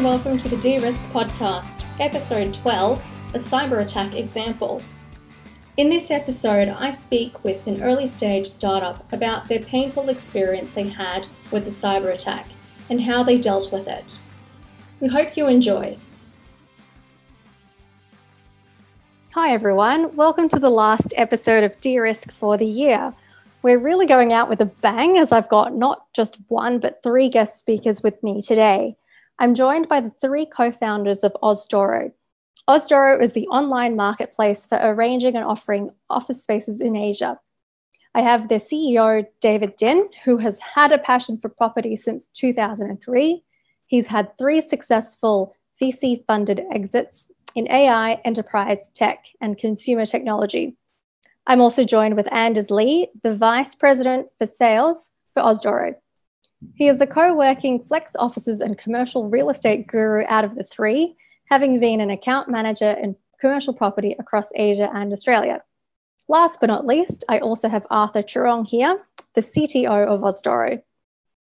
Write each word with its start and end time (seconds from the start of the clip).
and 0.00 0.08
welcome 0.08 0.38
to 0.38 0.48
the 0.48 0.56
De-Risk 0.56 1.02
podcast, 1.12 1.84
episode 2.00 2.54
12, 2.54 3.04
a 3.34 3.38
cyber 3.38 3.82
attack 3.82 4.16
example. 4.16 4.80
In 5.76 5.90
this 5.90 6.10
episode, 6.10 6.68
I 6.68 6.90
speak 6.90 7.44
with 7.44 7.66
an 7.66 7.82
early 7.82 8.06
stage 8.06 8.46
startup 8.46 9.12
about 9.12 9.46
their 9.46 9.58
painful 9.58 10.08
experience 10.08 10.72
they 10.72 10.88
had 10.88 11.26
with 11.50 11.66
the 11.66 11.70
cyber 11.70 12.14
attack 12.14 12.46
and 12.88 12.98
how 12.98 13.22
they 13.22 13.38
dealt 13.38 13.70
with 13.72 13.88
it. 13.88 14.18
We 15.00 15.08
hope 15.08 15.36
you 15.36 15.48
enjoy. 15.48 15.98
Hi, 19.34 19.52
everyone. 19.52 20.16
Welcome 20.16 20.48
to 20.48 20.58
the 20.58 20.70
last 20.70 21.12
episode 21.18 21.62
of 21.62 21.78
De-Risk 21.82 22.32
for 22.32 22.56
the 22.56 22.64
year. 22.64 23.12
We're 23.60 23.78
really 23.78 24.06
going 24.06 24.32
out 24.32 24.48
with 24.48 24.62
a 24.62 24.66
bang 24.80 25.18
as 25.18 25.30
I've 25.30 25.50
got 25.50 25.76
not 25.76 26.10
just 26.14 26.38
one, 26.48 26.78
but 26.78 27.02
three 27.02 27.28
guest 27.28 27.58
speakers 27.58 28.02
with 28.02 28.22
me 28.22 28.40
today. 28.40 28.96
I'm 29.40 29.54
joined 29.54 29.88
by 29.88 30.02
the 30.02 30.12
three 30.20 30.44
co 30.44 30.70
founders 30.70 31.24
of 31.24 31.34
Osdoro. 31.42 32.12
Osdoro 32.68 33.22
is 33.22 33.32
the 33.32 33.48
online 33.48 33.96
marketplace 33.96 34.66
for 34.66 34.78
arranging 34.82 35.34
and 35.34 35.46
offering 35.46 35.90
office 36.10 36.42
spaces 36.42 36.82
in 36.82 36.94
Asia. 36.94 37.40
I 38.14 38.20
have 38.20 38.48
their 38.48 38.58
CEO, 38.58 39.24
David 39.40 39.76
Din, 39.76 40.10
who 40.24 40.36
has 40.36 40.58
had 40.58 40.92
a 40.92 40.98
passion 40.98 41.38
for 41.40 41.48
property 41.48 41.96
since 41.96 42.26
2003. 42.34 43.42
He's 43.86 44.06
had 44.06 44.36
three 44.36 44.60
successful 44.60 45.56
VC 45.80 46.22
funded 46.26 46.60
exits 46.70 47.32
in 47.54 47.66
AI, 47.70 48.20
enterprise 48.26 48.90
tech, 48.94 49.24
and 49.40 49.56
consumer 49.56 50.04
technology. 50.04 50.76
I'm 51.46 51.62
also 51.62 51.82
joined 51.84 52.14
with 52.14 52.30
Anders 52.30 52.70
Lee, 52.70 53.08
the 53.22 53.34
Vice 53.34 53.74
President 53.74 54.26
for 54.36 54.44
Sales 54.44 55.10
for 55.32 55.42
Osdoro. 55.42 55.94
He 56.74 56.88
is 56.88 56.98
the 56.98 57.06
co 57.06 57.34
working 57.34 57.84
flex 57.84 58.14
offices 58.16 58.60
and 58.60 58.76
commercial 58.78 59.28
real 59.28 59.50
estate 59.50 59.86
guru 59.86 60.24
out 60.28 60.44
of 60.44 60.54
the 60.54 60.64
three, 60.64 61.16
having 61.46 61.80
been 61.80 62.00
an 62.00 62.10
account 62.10 62.48
manager 62.48 62.90
in 62.90 63.16
commercial 63.40 63.74
property 63.74 64.14
across 64.18 64.50
Asia 64.54 64.90
and 64.94 65.12
Australia. 65.12 65.62
Last 66.28 66.60
but 66.60 66.68
not 66.68 66.86
least, 66.86 67.24
I 67.28 67.38
also 67.38 67.68
have 67.68 67.86
Arthur 67.90 68.22
Churong 68.22 68.66
here, 68.66 69.02
the 69.34 69.40
CTO 69.40 70.06
of 70.06 70.20
Osdoro. 70.20 70.80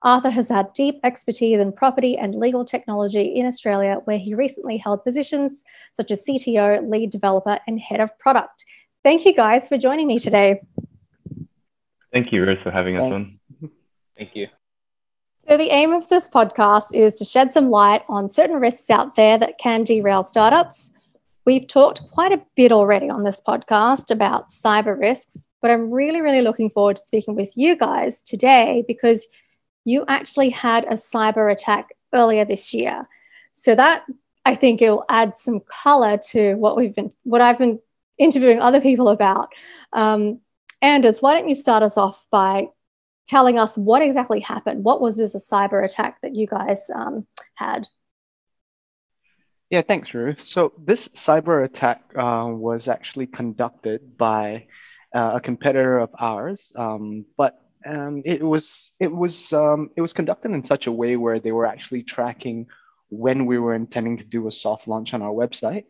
Arthur 0.04 0.30
has 0.30 0.48
had 0.48 0.72
deep 0.74 1.00
expertise 1.04 1.60
in 1.60 1.72
property 1.72 2.18
and 2.18 2.36
legal 2.36 2.64
technology 2.64 3.24
in 3.24 3.48
Australia, 3.48 3.98
where 4.06 4.20
he 4.20 4.36
recently 4.36 4.78
held 4.78 5.04
positions 5.04 5.64
such 5.94 6.12
as 6.12 6.24
CTO, 6.24 6.88
lead 6.90 7.10
developer, 7.10 7.60
and 7.68 7.80
head 7.80 8.00
of 8.00 8.18
product. 8.20 8.64
Thank 9.04 9.26
you 9.26 9.34
guys 9.34 9.68
for 9.68 9.78
joining 9.78 10.08
me 10.08 10.20
today. 10.20 10.62
Thank 12.14 12.32
you, 12.32 12.46
Rose, 12.46 12.60
for 12.64 12.72
having 12.72 12.98
us 12.98 13.12
on. 13.12 13.40
Thank 14.18 14.36
you. 14.36 14.48
So, 15.50 15.56
the 15.56 15.70
aim 15.70 15.94
of 15.94 16.10
this 16.10 16.28
podcast 16.28 16.94
is 16.94 17.16
to 17.16 17.24
shed 17.24 17.54
some 17.54 17.70
light 17.70 18.04
on 18.10 18.30
certain 18.30 18.58
risks 18.58 18.90
out 18.90 19.16
there 19.16 19.38
that 19.38 19.58
can 19.58 19.86
derail 19.86 20.26
startups. 20.26 20.92
We've 21.46 21.66
talked 21.66 22.02
quite 22.12 22.34
a 22.34 22.44
bit 22.58 22.74
already 22.74 23.10
on 23.10 23.24
this 23.24 23.42
podcast 23.48 24.12
about 24.12 24.50
cyber 24.50 25.00
risks, 25.00 25.48
but 25.62 25.72
I'm 25.72 25.90
really, 25.90 26.20
really 26.20 26.42
looking 26.42 26.70
forward 26.70 26.98
to 26.98 27.02
speaking 27.02 27.34
with 27.34 27.56
you 27.56 27.78
guys 27.78 28.24
today 28.24 28.84
because 28.90 29.26
you 29.86 30.04
actually 30.10 30.50
had 30.50 30.84
a 30.84 30.96
cyber 30.96 31.50
attack 31.50 31.94
earlier 32.14 32.44
this 32.44 32.74
year. 32.74 33.08
So, 33.54 33.74
that 33.74 34.04
I 34.44 34.54
think 34.54 34.82
it 34.82 34.90
will 34.90 35.06
add 35.08 35.38
some 35.38 35.62
color 35.62 36.18
to 36.32 36.56
what 36.56 36.76
we've 36.76 36.94
been, 36.94 37.14
what 37.24 37.40
I've 37.40 37.58
been 37.58 37.80
interviewing 38.18 38.60
other 38.60 38.82
people 38.82 39.08
about. 39.08 39.54
Um, 39.94 40.42
Anders, 40.82 41.22
why 41.22 41.36
don't 41.36 41.48
you 41.48 41.56
start 41.56 41.84
us 41.84 41.96
off 41.96 42.26
by 42.32 42.68
telling 43.28 43.60
us 43.60 43.78
what 43.78 44.02
exactly 44.02 44.40
happened? 44.40 44.84
What 44.84 45.02
was 45.02 45.18
this 45.18 45.36
a 45.36 45.40
cyber 45.40 45.84
attack 45.84 46.22
that 46.22 46.36
you 46.36 46.48
guys 46.48 46.90
um, 46.94 47.28
had? 47.56 47.88
Yeah, 49.70 49.82
thanks, 49.82 50.14
Ruth. 50.14 50.42
So 50.42 50.74
this 50.78 51.10
cyber 51.10 51.64
attack 51.64 52.02
uh, 52.16 52.48
was 52.50 52.88
actually 52.88 53.28
conducted 53.28 54.18
by 54.18 54.68
uh, 55.14 55.34
a 55.36 55.42
competitor 55.42 56.00
of 56.00 56.10
ours, 56.18 56.72
um, 56.76 57.26
but 57.38 57.60
um, 57.86 58.22
it 58.26 58.42
was 58.42 58.92
it 59.00 59.12
was 59.12 59.52
um, 59.54 59.90
it 59.96 60.02
was 60.02 60.14
conducted 60.14 60.52
in 60.52 60.64
such 60.64 60.88
a 60.88 60.92
way 60.92 61.18
where 61.18 61.40
they 61.40 61.52
were 61.52 61.66
actually 61.66 62.04
tracking 62.04 62.68
when 63.10 63.46
we 63.46 63.60
were 63.60 63.74
intending 63.74 64.18
to 64.18 64.24
do 64.24 64.48
a 64.48 64.52
soft 64.52 64.88
launch 64.88 65.14
on 65.14 65.22
our 65.22 65.32
website. 65.32 65.86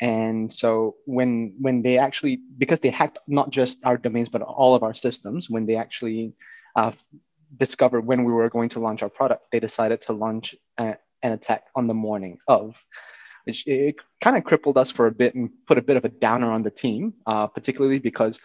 And 0.00 0.52
so 0.52 0.96
when 1.04 1.54
when 1.60 1.82
they 1.82 1.98
actually 1.98 2.40
because 2.58 2.80
they 2.80 2.90
hacked 2.90 3.18
not 3.28 3.50
just 3.50 3.78
our 3.84 3.96
domains 3.96 4.28
but 4.28 4.42
all 4.42 4.74
of 4.74 4.82
our 4.82 4.94
systems, 4.94 5.48
when 5.48 5.66
they 5.66 5.76
actually 5.76 6.34
uh, 6.76 6.92
discovered 7.58 8.02
when 8.02 8.24
we 8.24 8.32
were 8.32 8.48
going 8.48 8.68
to 8.70 8.80
launch 8.80 9.02
our 9.02 9.08
product, 9.08 9.46
they 9.52 9.60
decided 9.60 10.00
to 10.02 10.12
launch 10.12 10.54
a, 10.78 10.96
an 11.22 11.32
attack 11.32 11.64
on 11.74 11.86
the 11.86 11.94
morning 11.94 12.38
of, 12.48 12.76
which 13.44 13.66
it 13.66 13.96
kind 14.20 14.36
of 14.36 14.44
crippled 14.44 14.78
us 14.78 14.90
for 14.90 15.06
a 15.06 15.12
bit 15.12 15.34
and 15.34 15.50
put 15.66 15.78
a 15.78 15.82
bit 15.82 15.96
of 15.96 16.04
a 16.04 16.08
downer 16.08 16.50
on 16.50 16.62
the 16.62 16.70
team, 16.70 17.14
uh, 17.26 17.46
particularly 17.46 17.98
because 17.98 18.38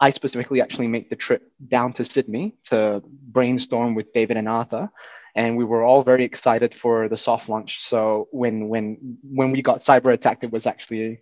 I 0.00 0.10
specifically 0.10 0.60
actually 0.60 0.88
made 0.88 1.10
the 1.10 1.16
trip 1.16 1.50
down 1.68 1.92
to 1.94 2.04
Sydney 2.04 2.56
to 2.64 3.02
brainstorm 3.06 3.94
with 3.94 4.12
David 4.12 4.36
and 4.36 4.48
Arthur 4.48 4.90
and 5.34 5.56
we 5.56 5.64
were 5.64 5.82
all 5.82 6.02
very 6.02 6.24
excited 6.24 6.74
for 6.74 7.08
the 7.08 7.16
soft 7.16 7.48
launch. 7.48 7.82
So 7.82 8.28
when 8.32 8.68
when 8.68 9.18
when 9.22 9.50
we 9.50 9.62
got 9.62 9.80
cyber 9.80 10.12
attacked, 10.12 10.44
it 10.44 10.52
was 10.52 10.66
actually 10.66 11.20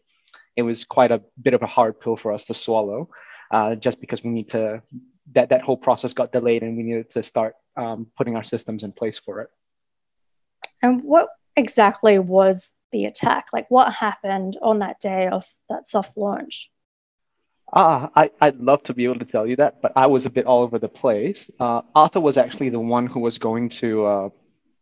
it 0.57 0.63
was 0.63 0.85
quite 0.85 1.13
a 1.13 1.23
bit 1.41 1.55
of 1.55 1.63
a 1.63 1.67
hard 1.67 2.01
pill 2.01 2.17
for 2.17 2.33
us 2.33 2.45
to 2.47 2.55
swallow, 2.55 3.09
uh, 3.51 3.77
just 3.77 4.01
because 4.01 4.25
we 4.25 4.31
need 4.31 4.51
to 4.51 4.83
that 5.35 5.51
that 5.51 5.63
whole 5.63 5.77
process 5.77 6.13
got 6.13 6.33
delayed 6.33 6.63
and 6.63 6.77
we 6.77 6.83
needed 6.83 7.11
to 7.11 7.23
start 7.23 7.55
um, 7.77 8.07
putting 8.17 8.37
our 8.37 8.45
systems 8.45 8.83
in 8.83 8.93
place 8.93 9.19
for 9.19 9.41
it. 9.41 9.51
And 10.83 11.03
what 11.03 11.29
exactly 11.57 12.19
was 12.19 12.73
the 12.93 13.05
attack? 13.05 13.47
Like 13.53 13.71
what 13.71 13.93
happened 13.93 14.59
on 14.63 14.81
that 14.81 15.01
day 15.01 15.29
of 15.29 15.45
that 15.69 15.87
soft 15.87 16.17
launch? 16.17 16.71
Ah, 17.73 18.11
I, 18.17 18.31
I'd 18.41 18.57
love 18.57 18.83
to 18.85 18.95
be 18.95 19.05
able 19.05 19.21
to 19.21 19.25
tell 19.25 19.47
you 19.47 19.55
that, 19.57 19.81
but 19.81 19.93
I 19.95 20.07
was 20.07 20.27
a 20.27 20.31
bit 20.31 20.47
all 20.47 20.63
over 20.63 20.79
the 20.79 20.89
place. 20.89 21.49
Uh, 21.61 21.83
Arthur 21.95 22.21
was 22.21 22.37
actually 22.37 22.71
the 22.71 22.81
one 22.81 23.07
who 23.07 23.21
was 23.21 23.39
going 23.39 23.69
to, 23.69 24.05
uh, 24.05 24.29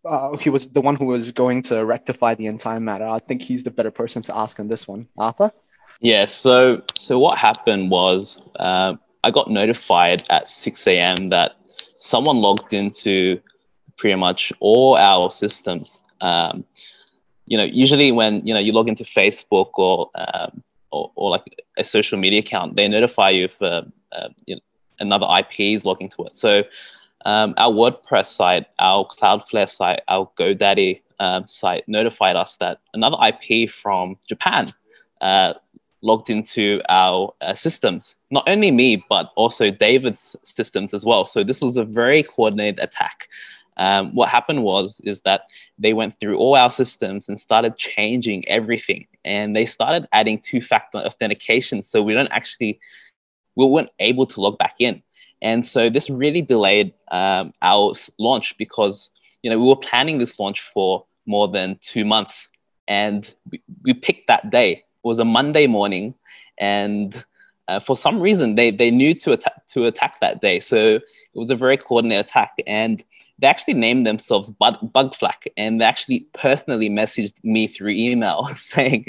uh, 0.06 0.36
he 0.38 0.48
was 0.48 0.69
the 0.69 0.80
one 0.80 0.97
who 0.97 1.04
was 1.04 1.30
going 1.32 1.62
to 1.65 1.84
rectify 1.84 2.34
the 2.34 2.47
entire 2.47 2.80
matter. 2.80 3.06
I 3.06 3.19
think 3.19 3.42
he's 3.42 3.62
the 3.62 3.70
better 3.70 3.91
person 3.91 4.22
to 4.22 4.36
ask 4.36 4.59
on 4.59 4.69
this 4.69 4.88
one. 4.88 5.06
Arthur? 5.19 5.53
Yeah, 6.00 6.26
so 6.26 6.82
so 6.97 7.19
what 7.19 7.38
happened 7.38 7.91
was 7.91 8.41
uh, 8.56 8.94
I 9.24 9.30
got 9.30 9.50
notified 9.50 10.24
at 10.30 10.48
6 10.48 10.86
a.m. 10.86 11.30
that 11.30 11.56
someone 11.98 12.36
logged 12.36 12.72
into 12.72 13.40
pretty 13.96 14.14
much 14.14 14.52
all 14.60 14.96
our 14.96 15.30
systems. 15.30 16.00
Um, 16.20 16.64
you 17.46 17.56
know, 17.56 17.64
usually 17.64 18.12
when 18.12 18.44
you 18.46 18.54
know 18.54 18.60
you 18.60 18.72
log 18.72 18.88
into 18.88 19.04
Facebook 19.04 19.70
or 19.74 20.10
um, 20.14 20.62
or, 20.90 21.10
or 21.14 21.30
like 21.30 21.44
a 21.76 21.84
social 21.84 22.18
media 22.18 22.40
account, 22.40 22.76
they 22.76 22.88
notify 22.88 23.30
you 23.30 23.44
if 23.44 23.60
uh, 23.62 23.82
uh, 24.12 24.28
you 24.46 24.54
know, 24.54 24.60
another 25.00 25.26
IP 25.38 25.60
is 25.60 25.84
logging 25.84 26.08
to 26.10 26.24
it. 26.24 26.36
So 26.36 26.62
um, 27.24 27.54
our 27.56 27.72
WordPress 27.72 28.26
site, 28.26 28.66
our 28.78 29.06
Cloudflare 29.06 29.68
site, 29.68 30.00
our 30.08 30.30
GoDaddy 30.38 31.02
um, 31.20 31.46
site 31.46 31.84
notified 31.88 32.36
us 32.36 32.56
that 32.56 32.80
another 32.94 33.16
IP 33.26 33.70
from 33.70 34.16
Japan 34.28 34.72
uh, 35.20 35.54
logged 36.03 36.31
into 36.31 36.81
our 36.88 37.34
uh, 37.41 37.54
systems. 37.54 38.16
Not 38.31 38.48
only 38.48 38.70
me, 38.70 39.04
but 39.09 39.31
also 39.36 39.70
David's 39.70 40.36
systems 40.44 40.94
as 40.94 41.04
well. 41.04 41.26
So 41.26 41.42
this 41.42 41.60
was 41.60 41.76
a 41.76 41.84
very 41.84 42.22
coordinated 42.22 42.78
attack. 42.81 43.28
Um, 43.78 44.14
what 44.14 44.28
happened 44.28 44.64
was 44.64 45.00
is 45.04 45.20
that 45.22 45.42
they 45.78 45.92
went 45.92 46.19
through 46.19 46.36
all 46.36 46.56
our 46.56 46.70
systems 46.70 47.28
and 47.28 47.38
started 47.38 47.76
changing 47.76 48.47
everything 48.48 49.06
and 49.25 49.54
they 49.54 49.66
started 49.66 50.09
adding 50.12 50.41
two-factor 50.41 50.98
authentication 50.98 51.81
so 51.82 52.03
we 52.03 52.12
don't 52.12 52.32
actually 52.32 52.80
we 53.54 53.66
weren't 53.66 53.91
able 54.00 54.26
to 54.26 54.41
log 54.41 54.59
back 54.59 54.80
in 54.80 55.00
and 55.42 55.65
so 55.65 55.88
this 55.88 56.10
really 56.10 56.42
delayed 56.42 56.92
um, 57.12 57.53
our 57.62 57.92
launch 58.18 58.56
because 58.59 59.10
you 59.42 59.50
know 59.50 59.56
we 59.56 59.68
were 59.68 59.77
planning 59.77 60.18
this 60.18 60.41
launch 60.41 60.60
for 60.60 61.06
more 61.27 61.47
than 61.47 61.78
two 61.80 62.04
months 62.04 62.50
and 62.89 63.33
we, 63.48 63.62
we 63.84 63.95
picked 63.95 64.27
that 64.27 64.50
day 64.50 64.83
was 65.03 65.18
a 65.18 65.24
monday 65.24 65.66
morning 65.66 66.15
and 66.59 67.24
uh, 67.68 67.78
for 67.78 67.97
some 67.97 68.18
reason 68.21 68.54
they, 68.54 68.71
they 68.71 68.91
knew 68.91 69.15
to 69.15 69.33
attack 69.33 69.66
to 69.66 69.84
attack 69.84 70.18
that 70.21 70.41
day 70.41 70.59
so 70.59 70.98
it 71.39 71.39
was 71.39 71.50
a 71.50 71.56
very 71.56 71.77
coordinated 71.77 72.27
attack, 72.27 72.54
and 72.66 73.04
they 73.39 73.47
actually 73.47 73.74
named 73.74 74.06
themselves 74.06 74.50
Bug, 74.50 74.77
Bugflak, 74.92 75.47
and 75.56 75.80
they 75.80 75.84
actually 75.84 76.27
personally 76.34 76.91
messaged 76.91 77.34
me 77.45 77.68
through 77.68 77.91
email 77.91 78.47
saying, 78.56 79.04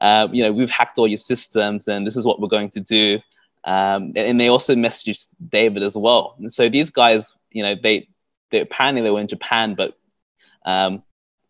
uh, 0.00 0.28
you 0.30 0.44
know, 0.44 0.52
we've 0.52 0.70
hacked 0.70 0.98
all 0.98 1.08
your 1.08 1.18
systems, 1.18 1.88
and 1.88 2.06
this 2.06 2.16
is 2.16 2.24
what 2.24 2.40
we're 2.40 2.48
going 2.48 2.70
to 2.70 2.80
do. 2.80 3.18
Um, 3.64 4.12
and 4.14 4.38
they 4.38 4.48
also 4.48 4.74
messaged 4.74 5.28
David 5.48 5.82
as 5.82 5.96
well. 5.96 6.36
And 6.38 6.52
so 6.52 6.68
these 6.68 6.90
guys, 6.90 7.34
you 7.50 7.62
know, 7.62 7.74
they, 7.82 8.08
they 8.50 8.60
apparently 8.60 9.02
they 9.02 9.10
were 9.10 9.20
in 9.20 9.26
Japan, 9.26 9.74
but 9.74 9.98
um, 10.64 11.02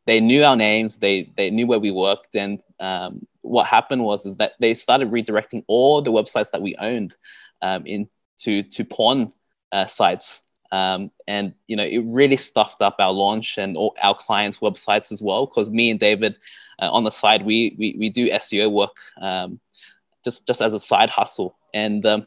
they 0.07 0.21
knew 0.21 0.43
our 0.43 0.57
names, 0.57 0.97
they 0.97 1.33
they 1.37 1.51
knew 1.51 1.67
where 1.67 1.79
we 1.81 1.91
worked, 1.91 2.35
and 2.35 2.63
um, 2.81 3.27
what 3.45 3.67
happened 3.67 4.03
was 4.03 4.25
is 4.27 4.37
that 4.37 4.53
they 4.59 4.75
started 4.75 5.11
redirecting 5.11 5.63
all 5.67 6.01
the 6.01 6.11
websites 6.11 6.51
that 6.51 6.63
we 6.63 6.75
owned 6.77 7.15
um, 7.63 7.87
into 7.87 8.63
to 8.63 8.85
porn 8.85 9.33
uh, 9.71 9.87
sites. 9.87 10.43
Um, 10.73 11.11
and 11.29 11.55
you 11.67 11.77
know, 11.77 11.85
it 11.85 12.03
really 12.07 12.37
stuffed 12.37 12.81
up 12.83 12.97
our 12.99 13.13
launch 13.13 13.59
and 13.59 13.77
all 13.77 13.95
our 14.03 14.15
clients' 14.15 14.59
websites 14.59 15.13
as 15.13 15.23
well. 15.23 15.47
Because 15.47 15.71
me 15.71 15.91
and 15.91 16.01
David, 16.01 16.37
uh, 16.81 16.91
on 16.91 17.05
the 17.05 17.11
side, 17.11 17.45
we 17.45 17.77
we, 17.79 17.97
we 17.99 18.09
do 18.09 18.31
SEO 18.31 18.73
work 18.73 18.97
um, 19.21 19.61
just 20.25 20.47
just 20.47 20.61
as 20.61 20.75
a 20.75 20.81
side 20.81 21.11
hustle. 21.11 21.57
And 21.75 22.05
um, 22.07 22.27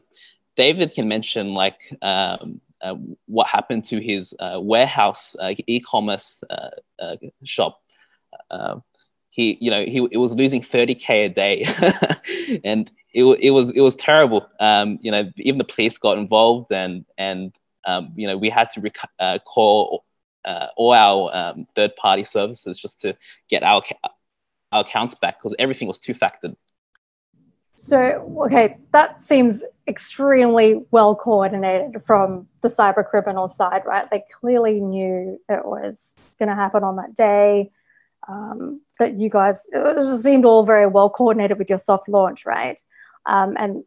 David 0.56 0.94
can 0.94 1.08
mention 1.08 1.52
like 1.52 1.78
um, 2.00 2.60
uh, 2.80 2.94
what 3.26 3.48
happened 3.48 3.84
to 3.86 4.00
his 4.00 4.34
uh, 4.38 4.58
warehouse 4.60 5.34
uh, 5.40 5.54
e-commerce 5.66 6.42
uh, 6.48 7.16
shop. 7.44 7.80
He, 9.38 9.56
you 9.60 9.70
know, 9.70 9.84
he 9.84 10.06
it 10.10 10.16
was 10.18 10.34
losing 10.34 10.60
30k 10.60 11.26
a 11.26 11.28
day, 11.28 11.64
and 12.64 12.90
it, 13.14 13.22
it 13.40 13.50
was 13.52 13.70
it 13.70 13.80
was 13.80 13.94
terrible. 13.94 14.44
Um, 14.58 14.98
you 15.00 15.12
know, 15.12 15.30
even 15.36 15.58
the 15.58 15.64
police 15.64 15.96
got 15.96 16.18
involved, 16.18 16.72
and 16.72 17.04
and 17.16 17.54
um, 17.86 18.10
you 18.16 18.26
know 18.26 18.36
we 18.36 18.50
had 18.50 18.68
to 18.70 18.80
rec- 18.80 19.10
uh, 19.20 19.38
call 19.46 20.04
uh, 20.44 20.66
all 20.76 20.92
our 20.92 21.30
um, 21.36 21.68
third 21.76 21.94
party 21.94 22.24
services 22.24 22.76
just 22.78 23.00
to 23.02 23.16
get 23.48 23.62
our 23.62 23.80
our 24.72 24.80
accounts 24.80 25.14
back 25.14 25.38
because 25.38 25.54
everything 25.60 25.86
was 25.86 26.00
two 26.00 26.14
factored. 26.14 26.56
So 27.76 27.96
okay, 28.46 28.78
that 28.90 29.22
seems 29.22 29.62
extremely 29.86 30.84
well 30.90 31.14
coordinated 31.14 32.02
from 32.04 32.48
the 32.62 32.68
cyber 32.68 33.08
criminal 33.08 33.46
side, 33.46 33.82
right? 33.86 34.10
They 34.10 34.24
clearly 34.40 34.80
knew 34.80 35.40
it 35.48 35.64
was 35.64 36.16
going 36.40 36.48
to 36.48 36.56
happen 36.56 36.82
on 36.82 36.96
that 36.96 37.14
day. 37.14 37.70
Um, 38.28 38.82
that 38.98 39.14
you 39.14 39.30
guys 39.30 39.66
it 39.72 40.22
seemed 40.22 40.44
all 40.44 40.64
very 40.64 40.86
well 40.86 41.08
coordinated 41.08 41.58
with 41.58 41.70
your 41.70 41.78
soft 41.78 42.08
launch, 42.08 42.44
right? 42.44 42.78
Um, 43.24 43.56
and 43.58 43.84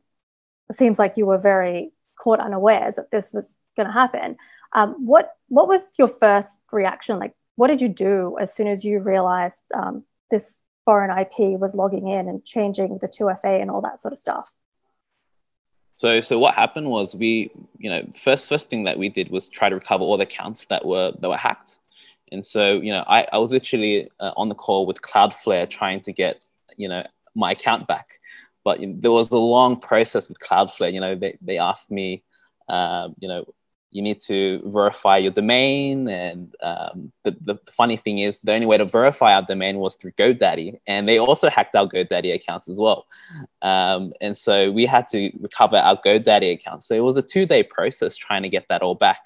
it 0.70 0.76
seems 0.76 0.98
like 0.98 1.16
you 1.16 1.26
were 1.26 1.38
very 1.38 1.92
caught 2.20 2.40
unawares 2.40 2.96
that 2.96 3.12
this 3.12 3.34
was 3.34 3.58
going 3.76 3.88
to 3.88 3.94
happen. 3.94 4.38
Um, 4.74 4.96
what 5.06 5.30
what 5.50 5.68
was 5.68 5.82
your 6.00 6.08
first 6.08 6.64
reaction? 6.72 7.20
Like, 7.20 7.36
what 7.56 7.68
did 7.68 7.82
you 7.82 7.90
do 7.90 8.36
as 8.40 8.54
soon 8.54 8.68
as 8.68 8.84
you 8.84 9.00
realized 9.00 9.62
um, 9.74 10.04
this 10.30 10.64
foreign 10.86 11.16
IP 11.16 11.60
was 11.60 11.76
logging 11.76 12.08
in 12.08 12.28
and 12.28 12.44
changing 12.44 12.98
the 13.00 13.08
2FA 13.08 13.62
and 13.62 13.70
all 13.70 13.82
that 13.82 14.00
sort 14.00 14.14
of 14.14 14.20
stuff? 14.20 14.52
So, 15.96 16.20
so 16.22 16.40
what 16.40 16.56
happened 16.56 16.88
was 16.88 17.14
we, 17.14 17.52
you 17.78 17.90
know, 17.90 18.08
first 18.20 18.50
first 18.50 18.70
thing 18.70 18.86
that 18.86 18.98
we 18.98 19.10
did 19.10 19.30
was 19.30 19.48
try 19.48 19.70
to 19.70 19.76
recover 19.76 20.04
all 20.04 20.18
the 20.18 20.24
accounts 20.24 20.66
that 20.66 20.86
were 20.86 21.12
that 21.20 21.30
were 21.30 21.38
hacked. 21.38 21.80
And 22.32 22.46
so, 22.46 22.80
you 22.80 22.92
know, 22.92 23.04
I, 23.08 23.28
I 23.32 23.38
was 23.38 23.52
literally 23.52 24.10
uh, 24.20 24.32
on 24.38 24.50
the 24.50 24.56
call 24.56 24.86
with 24.86 25.02
Cloudflare 25.02 25.70
trying 25.70 26.02
to 26.02 26.14
get, 26.14 26.42
you 26.78 26.88
know, 26.88 27.04
my 27.36 27.52
account 27.52 27.88
back. 27.88 28.20
But 28.64 28.80
you 28.80 28.88
know, 28.88 28.96
there 29.00 29.12
was 29.12 29.32
a 29.32 29.38
long 29.38 29.80
process 29.80 30.30
with 30.30 30.40
Cloudflare. 30.40 30.94
You 30.94 31.00
know, 31.00 31.16
they, 31.16 31.38
they 31.42 31.58
asked 31.58 31.92
me, 31.92 32.24
um, 32.70 33.16
you 33.20 33.28
know, 33.28 33.46
you 33.92 34.02
need 34.02 34.20
to 34.22 34.62
verify 34.66 35.18
your 35.18 35.32
domain. 35.32 36.08
And 36.08 36.56
um, 36.64 37.12
the, 37.24 37.36
the 37.42 37.60
funny 37.72 37.98
thing 37.98 38.20
is, 38.20 38.40
the 38.40 38.54
only 38.54 38.66
way 38.66 38.78
to 38.78 38.86
verify 38.86 39.34
our 39.36 39.42
domain 39.42 39.78
was 39.80 39.96
through 39.96 40.12
GoDaddy. 40.12 40.80
And 40.88 41.08
they 41.08 41.18
also 41.18 41.50
hacked 41.50 41.76
our 41.76 41.88
GoDaddy 41.88 42.34
accounts 42.34 42.70
as 42.70 42.78
well. 42.78 43.06
Um, 43.62 44.14
and 44.22 44.38
so 44.38 44.72
we 44.72 44.86
had 44.86 45.08
to 45.10 45.32
recover 45.40 45.76
our 45.76 46.00
GoDaddy 46.02 46.54
account. 46.54 46.84
So 46.84 46.96
it 46.96 47.02
was 47.02 47.18
a 47.18 47.22
two 47.22 47.46
day 47.46 47.64
process 47.64 48.16
trying 48.16 48.44
to 48.44 48.50
get 48.50 48.66
that 48.70 48.82
all 48.82 48.96
back. 48.96 49.20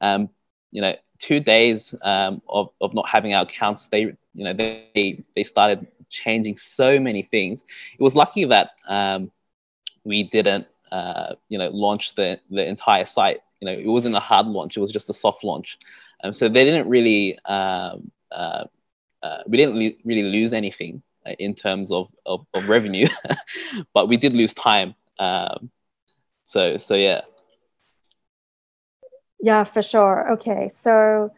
Um, 0.00 0.30
you 0.70 0.82
know, 0.82 0.94
two 1.18 1.40
days 1.40 1.94
um, 2.02 2.42
of, 2.48 2.70
of 2.80 2.94
not 2.94 3.08
having 3.08 3.34
our 3.34 3.42
accounts, 3.42 3.86
they, 3.86 4.02
you 4.34 4.44
know, 4.44 4.52
they, 4.52 5.24
they 5.34 5.42
started 5.42 5.86
changing 6.08 6.56
so 6.56 6.98
many 7.00 7.22
things. 7.22 7.64
It 7.98 8.02
was 8.02 8.14
lucky 8.14 8.44
that 8.46 8.70
um, 8.86 9.30
we 10.04 10.22
didn't, 10.24 10.66
uh, 10.92 11.34
you 11.48 11.58
know, 11.58 11.68
launch 11.68 12.14
the, 12.14 12.40
the 12.50 12.66
entire 12.66 13.04
site 13.04 13.40
you 13.60 13.66
know, 13.66 13.72
it 13.72 13.86
wasn't 13.86 14.14
a 14.14 14.20
hard 14.20 14.46
launch; 14.46 14.76
it 14.76 14.80
was 14.80 14.92
just 14.92 15.10
a 15.10 15.14
soft 15.14 15.44
launch. 15.44 15.78
Um, 16.22 16.32
so 16.32 16.48
they 16.48 16.64
didn't 16.64 16.88
really, 16.88 17.38
um, 17.44 18.10
uh, 18.30 18.64
uh, 19.22 19.42
we 19.46 19.56
didn't 19.56 19.96
really 20.04 20.22
lose 20.22 20.52
anything 20.52 21.02
uh, 21.26 21.32
in 21.38 21.54
terms 21.54 21.90
of 21.90 22.10
of, 22.26 22.46
of 22.54 22.68
revenue, 22.68 23.06
but 23.94 24.08
we 24.08 24.16
did 24.16 24.34
lose 24.34 24.54
time. 24.54 24.94
Um, 25.18 25.70
so 26.44 26.76
so 26.76 26.94
yeah. 26.94 27.20
Yeah, 29.40 29.64
for 29.64 29.82
sure. 29.82 30.32
Okay, 30.32 30.68
so 30.68 31.30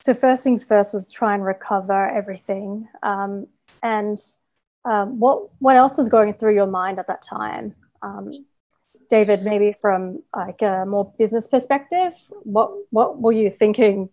so 0.00 0.14
first 0.14 0.44
things 0.44 0.64
first 0.64 0.92
was 0.92 1.10
try 1.10 1.34
and 1.34 1.44
recover 1.44 2.08
everything. 2.08 2.88
Um, 3.02 3.46
and 3.82 4.18
um, 4.84 5.18
what 5.18 5.48
what 5.58 5.76
else 5.76 5.96
was 5.96 6.08
going 6.08 6.34
through 6.34 6.54
your 6.54 6.66
mind 6.66 6.98
at 6.98 7.06
that 7.08 7.22
time? 7.22 7.74
Um, 8.02 8.46
David, 9.08 9.42
maybe 9.42 9.74
from 9.80 10.22
like 10.34 10.62
a 10.62 10.84
more 10.86 11.12
business 11.18 11.48
perspective, 11.48 12.12
what 12.42 12.70
what 12.90 13.20
were 13.20 13.32
you 13.32 13.50
thinking 13.50 14.08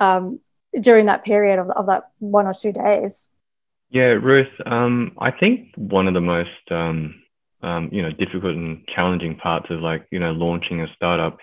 um, 0.00 0.40
during 0.80 1.06
that 1.06 1.24
period 1.24 1.58
of, 1.58 1.70
of 1.70 1.86
that 1.86 2.10
one 2.18 2.46
or 2.46 2.54
two 2.54 2.72
days? 2.72 3.28
Yeah, 3.90 4.14
Ruth, 4.22 4.52
um, 4.66 5.16
I 5.18 5.32
think 5.32 5.74
one 5.74 6.06
of 6.06 6.14
the 6.14 6.20
most 6.20 6.70
um, 6.70 7.22
um, 7.62 7.88
you 7.92 8.02
know 8.02 8.12
difficult 8.12 8.54
and 8.54 8.86
challenging 8.94 9.36
parts 9.36 9.66
of 9.70 9.80
like 9.80 10.06
you 10.10 10.18
know 10.18 10.32
launching 10.32 10.80
a 10.80 10.86
startup 10.94 11.38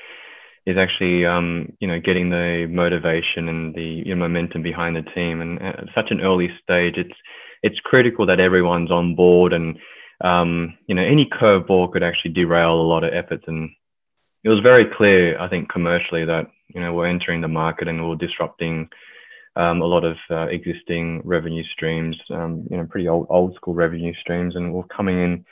is 0.68 0.78
actually 0.78 1.26
um, 1.26 1.72
you 1.80 1.88
know 1.88 2.00
getting 2.00 2.30
the 2.30 2.68
motivation 2.70 3.50
and 3.50 3.74
the 3.74 4.04
you 4.06 4.14
know, 4.14 4.28
momentum 4.28 4.62
behind 4.62 4.96
the 4.96 5.02
team. 5.16 5.42
And 5.42 5.60
at 5.62 5.86
such 5.96 6.12
an 6.12 6.22
early 6.22 6.50
stage, 6.62 6.96
it's 6.98 7.18
it's 7.64 7.80
critical 7.80 8.28
that 8.28 8.40
everyone's 8.40 8.92
on 8.92 9.16
board 9.16 9.54
and 9.54 9.80
um, 10.22 10.78
you 10.88 10.96
know, 10.96 11.04
any 11.04 11.30
curveball 11.30 11.92
could 11.92 12.04
actually 12.04 12.32
derail 12.32 12.74
a 12.74 12.90
lot 12.90 13.04
of 13.04 13.14
efforts. 13.14 13.44
And 13.48 13.70
it 14.44 14.50
was 14.50 14.60
very 14.62 14.86
clear, 14.96 15.40
I 15.40 15.50
think, 15.50 15.70
commercially 15.70 16.26
that, 16.26 16.48
you 16.74 16.82
know, 16.82 16.94
we're 16.94 17.08
entering 17.08 17.42
the 17.42 17.48
market 17.48 17.88
and 17.88 18.08
we're 18.08 18.16
disrupting 18.16 18.90
um, 19.56 19.82
a 19.82 19.86
lot 19.86 20.04
of 20.04 20.18
uh, 20.30 20.48
existing 20.48 21.22
revenue 21.24 21.64
streams, 21.74 22.16
um, 22.32 22.68
you 22.70 22.78
know, 22.78 22.86
pretty 22.86 23.08
old, 23.08 23.28
old 23.30 23.56
school 23.56 23.74
revenue 23.74 24.14
streams. 24.22 24.56
And 24.56 24.74
we're 24.74 24.84
coming 24.84 25.18
in 25.18 25.46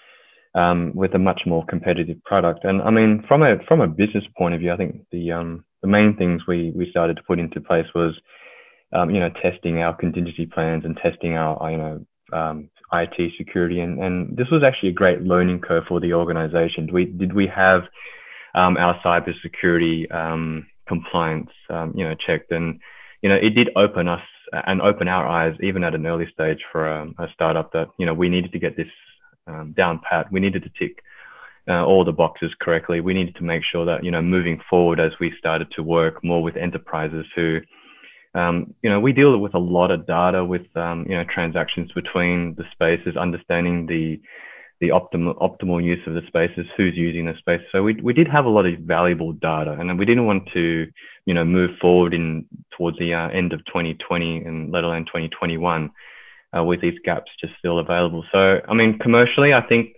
um, 0.55 0.91
with 0.95 1.13
a 1.13 1.19
much 1.19 1.41
more 1.45 1.65
competitive 1.65 2.23
product. 2.23 2.63
And 2.63 2.81
I 2.81 2.89
mean, 2.89 3.23
from 3.27 3.43
a, 3.43 3.57
from 3.67 3.81
a 3.81 3.87
business 3.87 4.23
point 4.37 4.53
of 4.55 4.61
view, 4.61 4.71
I 4.71 4.77
think 4.77 5.05
the, 5.11 5.31
um, 5.31 5.65
the 5.81 5.87
main 5.87 6.15
things 6.17 6.41
we, 6.47 6.71
we 6.75 6.89
started 6.89 7.17
to 7.17 7.23
put 7.23 7.39
into 7.39 7.61
place 7.61 7.87
was, 7.93 8.15
um, 8.93 9.09
you 9.09 9.19
know, 9.19 9.29
testing 9.41 9.79
our 9.79 9.95
contingency 9.95 10.45
plans 10.45 10.85
and 10.85 10.97
testing 10.97 11.33
our, 11.33 11.71
you 11.71 11.77
know, 11.77 12.05
um, 12.33 12.69
IT 12.93 13.33
security, 13.37 13.79
and, 13.79 13.99
and 13.99 14.37
this 14.37 14.47
was 14.51 14.63
actually 14.63 14.89
a 14.89 14.93
great 14.93 15.21
learning 15.21 15.59
curve 15.59 15.83
for 15.87 15.99
the 15.99 16.13
organization. 16.13 16.85
Did 16.85 16.93
we 16.93 17.05
did 17.05 17.33
we 17.33 17.47
have 17.47 17.81
um, 18.53 18.77
our 18.77 18.99
cybersecurity 19.03 20.13
um, 20.13 20.65
compliance, 20.87 21.49
um, 21.69 21.93
you 21.95 22.03
know, 22.07 22.15
checked, 22.15 22.51
and 22.51 22.79
you 23.21 23.29
know, 23.29 23.35
it 23.35 23.51
did 23.51 23.69
open 23.75 24.07
us 24.07 24.21
and 24.51 24.81
open 24.81 25.07
our 25.07 25.27
eyes 25.27 25.55
even 25.61 25.83
at 25.83 25.95
an 25.95 26.05
early 26.05 26.27
stage 26.31 26.59
for 26.71 26.87
a, 26.87 27.07
a 27.19 27.27
startup 27.33 27.71
that 27.73 27.87
you 27.97 28.05
know 28.05 28.13
we 28.13 28.29
needed 28.29 28.51
to 28.51 28.59
get 28.59 28.77
this 28.77 28.87
um, 29.47 29.73
down 29.75 29.99
pat. 30.07 30.31
We 30.31 30.39
needed 30.39 30.63
to 30.63 30.71
tick 30.77 31.03
uh, 31.67 31.85
all 31.85 32.05
the 32.05 32.11
boxes 32.11 32.51
correctly. 32.59 33.01
We 33.01 33.13
needed 33.13 33.35
to 33.35 33.43
make 33.43 33.63
sure 33.63 33.85
that 33.85 34.03
you 34.03 34.11
know 34.11 34.21
moving 34.21 34.59
forward 34.69 34.99
as 34.99 35.11
we 35.19 35.33
started 35.37 35.71
to 35.71 35.83
work 35.83 36.23
more 36.23 36.43
with 36.43 36.57
enterprises 36.57 37.25
who 37.35 37.61
um, 38.35 38.73
you 38.83 38.89
know, 38.89 38.99
we 38.99 39.13
deal 39.13 39.37
with 39.37 39.53
a 39.53 39.59
lot 39.59 39.91
of 39.91 40.05
data 40.05 40.43
with, 40.43 40.67
um, 40.75 41.05
you 41.07 41.15
know, 41.15 41.23
transactions 41.33 41.91
between 41.93 42.53
the 42.55 42.65
spaces, 42.73 43.15
understanding 43.15 43.85
the, 43.85 44.19
the 44.81 44.89
optimal, 44.89 45.37
optimal 45.37 45.81
use 45.81 46.05
of 46.05 46.15
the 46.15 46.21
spaces, 46.27 46.67
who's 46.75 46.95
using 46.97 47.25
the 47.25 47.33
space. 47.39 47.61
So 47.71 47.81
we, 47.81 47.93
we 48.03 48.11
did 48.11 48.27
have 48.27 48.43
a 48.43 48.49
lot 48.49 48.65
of 48.65 48.77
valuable 48.79 49.31
data 49.31 49.77
and 49.79 49.97
we 49.97 50.03
didn't 50.03 50.25
want 50.25 50.49
to, 50.53 50.85
you 51.25 51.33
know, 51.33 51.45
move 51.45 51.71
forward 51.79 52.13
in 52.13 52.45
towards 52.77 52.99
the 52.99 53.13
uh, 53.13 53.29
end 53.29 53.53
of 53.53 53.59
2020 53.67 54.39
and 54.39 54.69
let 54.69 54.83
alone 54.83 55.05
2021 55.05 55.89
uh, 56.55 56.63
with 56.63 56.81
these 56.81 56.97
gaps 57.03 57.31
just 57.39 57.53
still 57.59 57.79
available. 57.79 58.23
So, 58.31 58.59
I 58.67 58.73
mean, 58.73 58.99
commercially, 58.99 59.53
I 59.53 59.61
think 59.61 59.95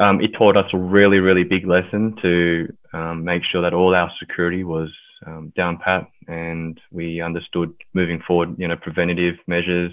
um, 0.00 0.20
it 0.20 0.32
taught 0.36 0.56
us 0.56 0.70
a 0.72 0.78
really, 0.78 1.18
really 1.18 1.44
big 1.44 1.66
lesson 1.66 2.16
to 2.22 2.72
um, 2.92 3.24
make 3.24 3.42
sure 3.44 3.62
that 3.62 3.74
all 3.74 3.94
our 3.94 4.10
security 4.18 4.64
was 4.64 4.90
um, 5.26 5.52
down 5.56 5.78
pat, 5.78 6.08
and 6.26 6.80
we 6.90 7.20
understood 7.20 7.72
moving 7.92 8.20
forward, 8.26 8.56
you 8.58 8.68
know, 8.68 8.76
preventative 8.76 9.36
measures, 9.46 9.92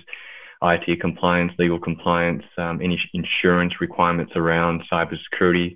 IT 0.63 1.00
compliance, 1.00 1.51
legal 1.57 1.79
compliance, 1.79 2.43
um, 2.57 2.81
any 2.81 3.00
insurance 3.13 3.74
requirements 3.79 4.33
around 4.36 4.83
cybersecurity, 4.91 5.75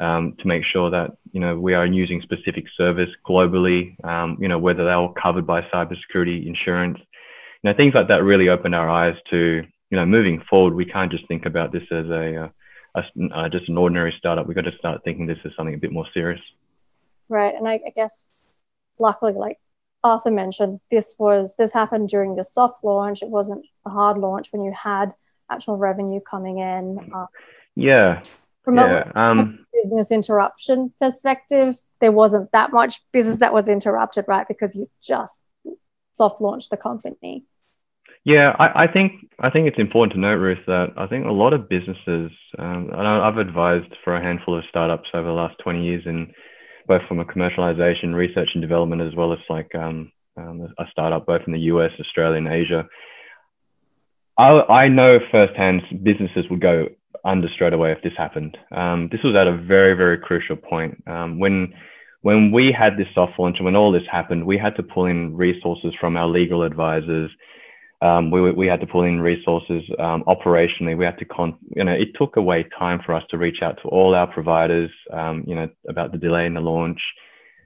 um, 0.00 0.34
to 0.38 0.48
make 0.48 0.62
sure 0.64 0.90
that 0.90 1.10
you 1.32 1.40
know 1.40 1.58
we 1.58 1.74
are 1.74 1.86
using 1.86 2.22
specific 2.22 2.64
service 2.76 3.10
globally, 3.28 4.02
um, 4.04 4.36
you 4.40 4.48
know, 4.48 4.58
whether 4.58 4.84
they're 4.84 4.94
all 4.94 5.14
covered 5.20 5.46
by 5.46 5.60
cybersecurity 5.62 6.46
insurance. 6.46 6.98
You 7.62 7.70
know, 7.70 7.76
things 7.76 7.94
like 7.94 8.08
that 8.08 8.22
really 8.22 8.48
opened 8.48 8.74
our 8.74 8.88
eyes 8.88 9.14
to, 9.30 9.62
you 9.90 9.96
know, 9.96 10.06
moving 10.06 10.42
forward, 10.48 10.74
we 10.74 10.86
can't 10.86 11.10
just 11.10 11.28
think 11.28 11.46
about 11.46 11.72
this 11.72 11.82
as 11.90 12.06
a, 12.06 12.34
a, 12.34 12.52
a 12.96 13.02
uh, 13.34 13.48
just 13.48 13.68
an 13.68 13.76
ordinary 13.76 14.14
startup. 14.18 14.46
We've 14.46 14.54
got 14.54 14.62
to 14.62 14.76
start 14.78 15.02
thinking 15.04 15.26
this 15.26 15.38
is 15.44 15.52
something 15.56 15.74
a 15.74 15.78
bit 15.78 15.92
more 15.92 16.06
serious. 16.14 16.40
Right, 17.28 17.54
and 17.54 17.68
I, 17.68 17.74
I 17.74 17.92
guess 17.94 18.30
luckily, 18.98 19.34
like 19.34 19.58
Arthur 20.02 20.30
mentioned, 20.30 20.80
this 20.90 21.14
was 21.18 21.54
this 21.56 21.72
happened 21.72 22.08
during 22.08 22.34
the 22.34 22.44
soft 22.44 22.82
launch. 22.82 23.22
It 23.22 23.28
wasn't 23.28 23.64
a 23.86 23.90
hard 23.90 24.18
launch 24.18 24.48
when 24.52 24.64
you 24.64 24.72
had 24.72 25.12
actual 25.50 25.76
revenue 25.76 26.20
coming 26.20 26.58
in. 26.58 27.10
Uh, 27.14 27.26
yeah, 27.74 28.22
From 28.62 28.76
yeah, 28.76 29.10
a 29.14 29.18
um, 29.18 29.66
business 29.72 30.10
interruption 30.10 30.92
perspective, 31.00 31.80
there 32.00 32.12
wasn't 32.12 32.50
that 32.52 32.72
much 32.72 33.00
business 33.12 33.38
that 33.38 33.52
was 33.52 33.68
interrupted, 33.68 34.24
right? 34.26 34.46
Because 34.48 34.74
you 34.74 34.88
just 35.02 35.44
soft 36.20 36.40
launched 36.42 36.70
the 36.70 36.76
company. 36.76 37.44
Yeah, 38.24 38.54
I, 38.58 38.84
I, 38.84 38.92
think 38.92 39.12
I 39.38 39.48
think 39.48 39.66
it's 39.66 39.78
important 39.78 40.12
to 40.12 40.20
note, 40.20 40.34
Ruth, 40.34 40.64
that 40.66 40.88
I 40.98 41.06
think 41.06 41.24
a 41.24 41.32
lot 41.32 41.54
of 41.54 41.70
businesses, 41.70 42.30
um, 42.58 42.90
and 42.92 43.08
I've 43.08 43.38
advised 43.38 43.92
for 44.04 44.14
a 44.14 44.22
handful 44.22 44.58
of 44.58 44.64
startups 44.68 45.08
over 45.14 45.26
the 45.26 45.32
last 45.32 45.56
20 45.64 45.82
years, 45.82 46.02
in 46.04 46.30
both 46.86 47.00
from 47.08 47.20
a 47.20 47.24
commercialization, 47.24 48.14
research 48.14 48.50
and 48.52 48.60
development, 48.60 49.00
as 49.00 49.14
well 49.16 49.32
as 49.32 49.38
like 49.48 49.74
um, 49.74 50.12
um, 50.36 50.68
a 50.78 50.84
startup 50.90 51.24
both 51.24 51.40
in 51.46 51.54
the 51.54 51.66
US, 51.72 51.92
Australia, 51.98 52.36
and 52.36 52.48
Asia. 52.48 52.84
I, 54.36 54.84
I 54.84 54.88
know 54.88 55.18
firsthand 55.30 55.82
businesses 56.02 56.44
would 56.50 56.60
go 56.60 56.88
under 57.24 57.48
straight 57.54 57.72
away 57.72 57.92
if 57.92 58.02
this 58.02 58.12
happened. 58.18 58.58
Um, 58.70 59.08
this 59.10 59.22
was 59.24 59.34
at 59.34 59.46
a 59.46 59.56
very, 59.56 59.94
very 59.94 60.18
crucial 60.18 60.56
point. 60.56 61.02
Um, 61.06 61.38
when 61.38 61.72
when 62.22 62.52
we 62.52 62.72
had 62.76 62.96
this 62.96 63.06
soft 63.14 63.38
launch 63.38 63.56
and 63.58 63.64
when 63.64 63.76
all 63.76 63.92
this 63.92 64.02
happened, 64.10 64.44
we 64.44 64.58
had 64.58 64.76
to 64.76 64.82
pull 64.82 65.06
in 65.06 65.34
resources 65.36 65.94
from 65.98 66.16
our 66.16 66.28
legal 66.28 66.62
advisors. 66.62 67.30
Um, 68.02 68.30
we, 68.30 68.50
we 68.52 68.66
had 68.66 68.80
to 68.80 68.86
pull 68.86 69.04
in 69.04 69.20
resources 69.20 69.82
um, 69.98 70.24
operationally. 70.26 70.96
We 70.96 71.04
had 71.04 71.18
to, 71.18 71.24
con- 71.24 71.58
you 71.76 71.84
know, 71.84 71.92
it 71.92 72.08
took 72.18 72.36
away 72.36 72.66
time 72.78 73.00
for 73.04 73.14
us 73.14 73.22
to 73.30 73.38
reach 73.38 73.58
out 73.62 73.78
to 73.82 73.88
all 73.88 74.14
our 74.14 74.26
providers, 74.26 74.90
um, 75.12 75.44
you 75.46 75.54
know, 75.54 75.68
about 75.88 76.12
the 76.12 76.18
delay 76.18 76.46
in 76.46 76.54
the 76.54 76.60
launch, 76.60 77.00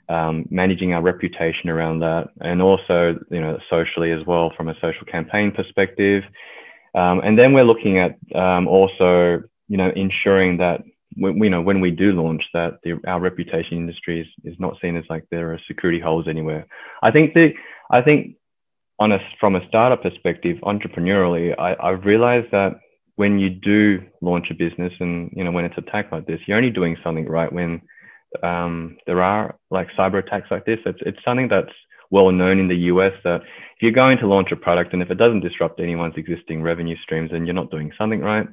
um, 0.08 0.44
managing 0.50 0.92
our 0.92 1.02
reputation 1.02 1.70
around 1.70 2.00
that, 2.00 2.28
and 2.40 2.60
also, 2.60 3.16
you 3.30 3.40
know, 3.40 3.58
socially 3.70 4.10
as 4.10 4.26
well 4.26 4.52
from 4.56 4.68
a 4.68 4.74
social 4.80 5.06
campaign 5.06 5.52
perspective. 5.52 6.24
Um, 6.94 7.20
and 7.24 7.38
then 7.38 7.52
we're 7.52 7.64
looking 7.64 7.98
at 7.98 8.18
um, 8.36 8.68
also, 8.68 9.42
you 9.68 9.76
know, 9.76 9.90
ensuring 9.96 10.58
that 10.58 10.82
when, 11.16 11.36
you 11.42 11.50
know 11.50 11.62
when 11.62 11.80
we 11.80 11.90
do 11.90 12.12
launch 12.12 12.42
that 12.52 12.78
the, 12.82 13.00
our 13.06 13.20
reputation 13.20 13.76
industry 13.76 14.20
is, 14.20 14.52
is 14.52 14.58
not 14.60 14.76
seen 14.80 14.96
as 14.96 15.04
like 15.08 15.24
there 15.30 15.52
are 15.52 15.60
security 15.66 16.00
holes 16.00 16.26
anywhere. 16.28 16.66
I 17.02 17.10
think 17.10 17.34
the 17.34 17.52
I 17.90 18.02
think 18.02 18.36
on 18.98 19.12
a 19.12 19.18
from 19.40 19.56
a 19.56 19.66
startup 19.68 20.02
perspective, 20.02 20.58
entrepreneurially, 20.62 21.58
I, 21.58 21.76
I've 21.80 22.04
realized 22.04 22.50
that 22.52 22.80
when 23.16 23.38
you 23.38 23.50
do 23.50 24.02
launch 24.20 24.46
a 24.50 24.54
business 24.54 24.92
and 25.00 25.30
you 25.34 25.44
know 25.44 25.50
when 25.50 25.64
it's 25.64 25.78
attacked 25.78 26.12
like 26.12 26.26
this, 26.26 26.40
you're 26.46 26.56
only 26.56 26.70
doing 26.70 26.96
something 27.02 27.26
right 27.26 27.52
when 27.52 27.80
um, 28.42 28.96
there 29.06 29.22
are 29.22 29.56
like 29.70 29.88
cyber 29.98 30.18
attacks 30.18 30.48
like 30.50 30.64
this. 30.64 30.78
It's 30.86 31.00
it's 31.06 31.24
something 31.24 31.48
that's 31.48 31.72
well 32.10 32.30
known 32.30 32.58
in 32.58 32.68
the 32.68 32.76
US 32.92 33.12
that 33.24 33.40
if 33.42 33.82
you're 33.82 33.92
going 33.92 34.18
to 34.18 34.26
launch 34.26 34.52
a 34.52 34.56
product 34.56 34.92
and 34.92 35.02
if 35.02 35.10
it 35.10 35.18
doesn't 35.18 35.40
disrupt 35.40 35.80
anyone's 35.80 36.14
existing 36.16 36.62
revenue 36.62 36.96
streams, 37.02 37.30
then 37.30 37.44
you're 37.44 37.54
not 37.54 37.70
doing 37.70 37.90
something 37.98 38.20
right. 38.20 38.46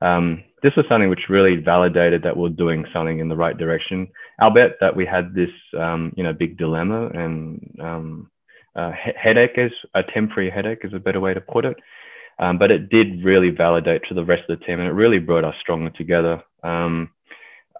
Um, 0.00 0.44
this 0.62 0.72
was 0.76 0.84
something 0.88 1.08
which 1.08 1.28
really 1.28 1.56
validated 1.56 2.22
that 2.22 2.36
we're 2.36 2.48
doing 2.48 2.84
something 2.92 3.18
in 3.18 3.28
the 3.28 3.36
right 3.36 3.56
direction. 3.56 4.08
I'll 4.40 4.52
bet 4.52 4.72
that 4.80 4.96
we 4.96 5.06
had 5.06 5.34
this, 5.34 5.50
um, 5.78 6.12
you 6.16 6.24
know, 6.24 6.32
big 6.32 6.58
dilemma 6.58 7.08
and 7.08 7.78
um, 7.80 8.30
uh, 8.74 8.92
headache 9.16 9.56
is 9.56 9.72
a 9.94 10.02
temporary 10.02 10.50
headache 10.50 10.80
is 10.82 10.92
a 10.92 10.98
better 10.98 11.20
way 11.20 11.34
to 11.34 11.40
put 11.40 11.64
it. 11.64 11.76
Um, 12.38 12.58
but 12.58 12.70
it 12.70 12.90
did 12.90 13.24
really 13.24 13.48
validate 13.50 14.02
to 14.08 14.14
the 14.14 14.24
rest 14.24 14.42
of 14.48 14.58
the 14.58 14.64
team, 14.66 14.78
and 14.78 14.88
it 14.88 14.92
really 14.92 15.18
brought 15.18 15.44
us 15.44 15.54
stronger 15.60 15.90
together. 15.90 16.42
Um, 16.62 17.10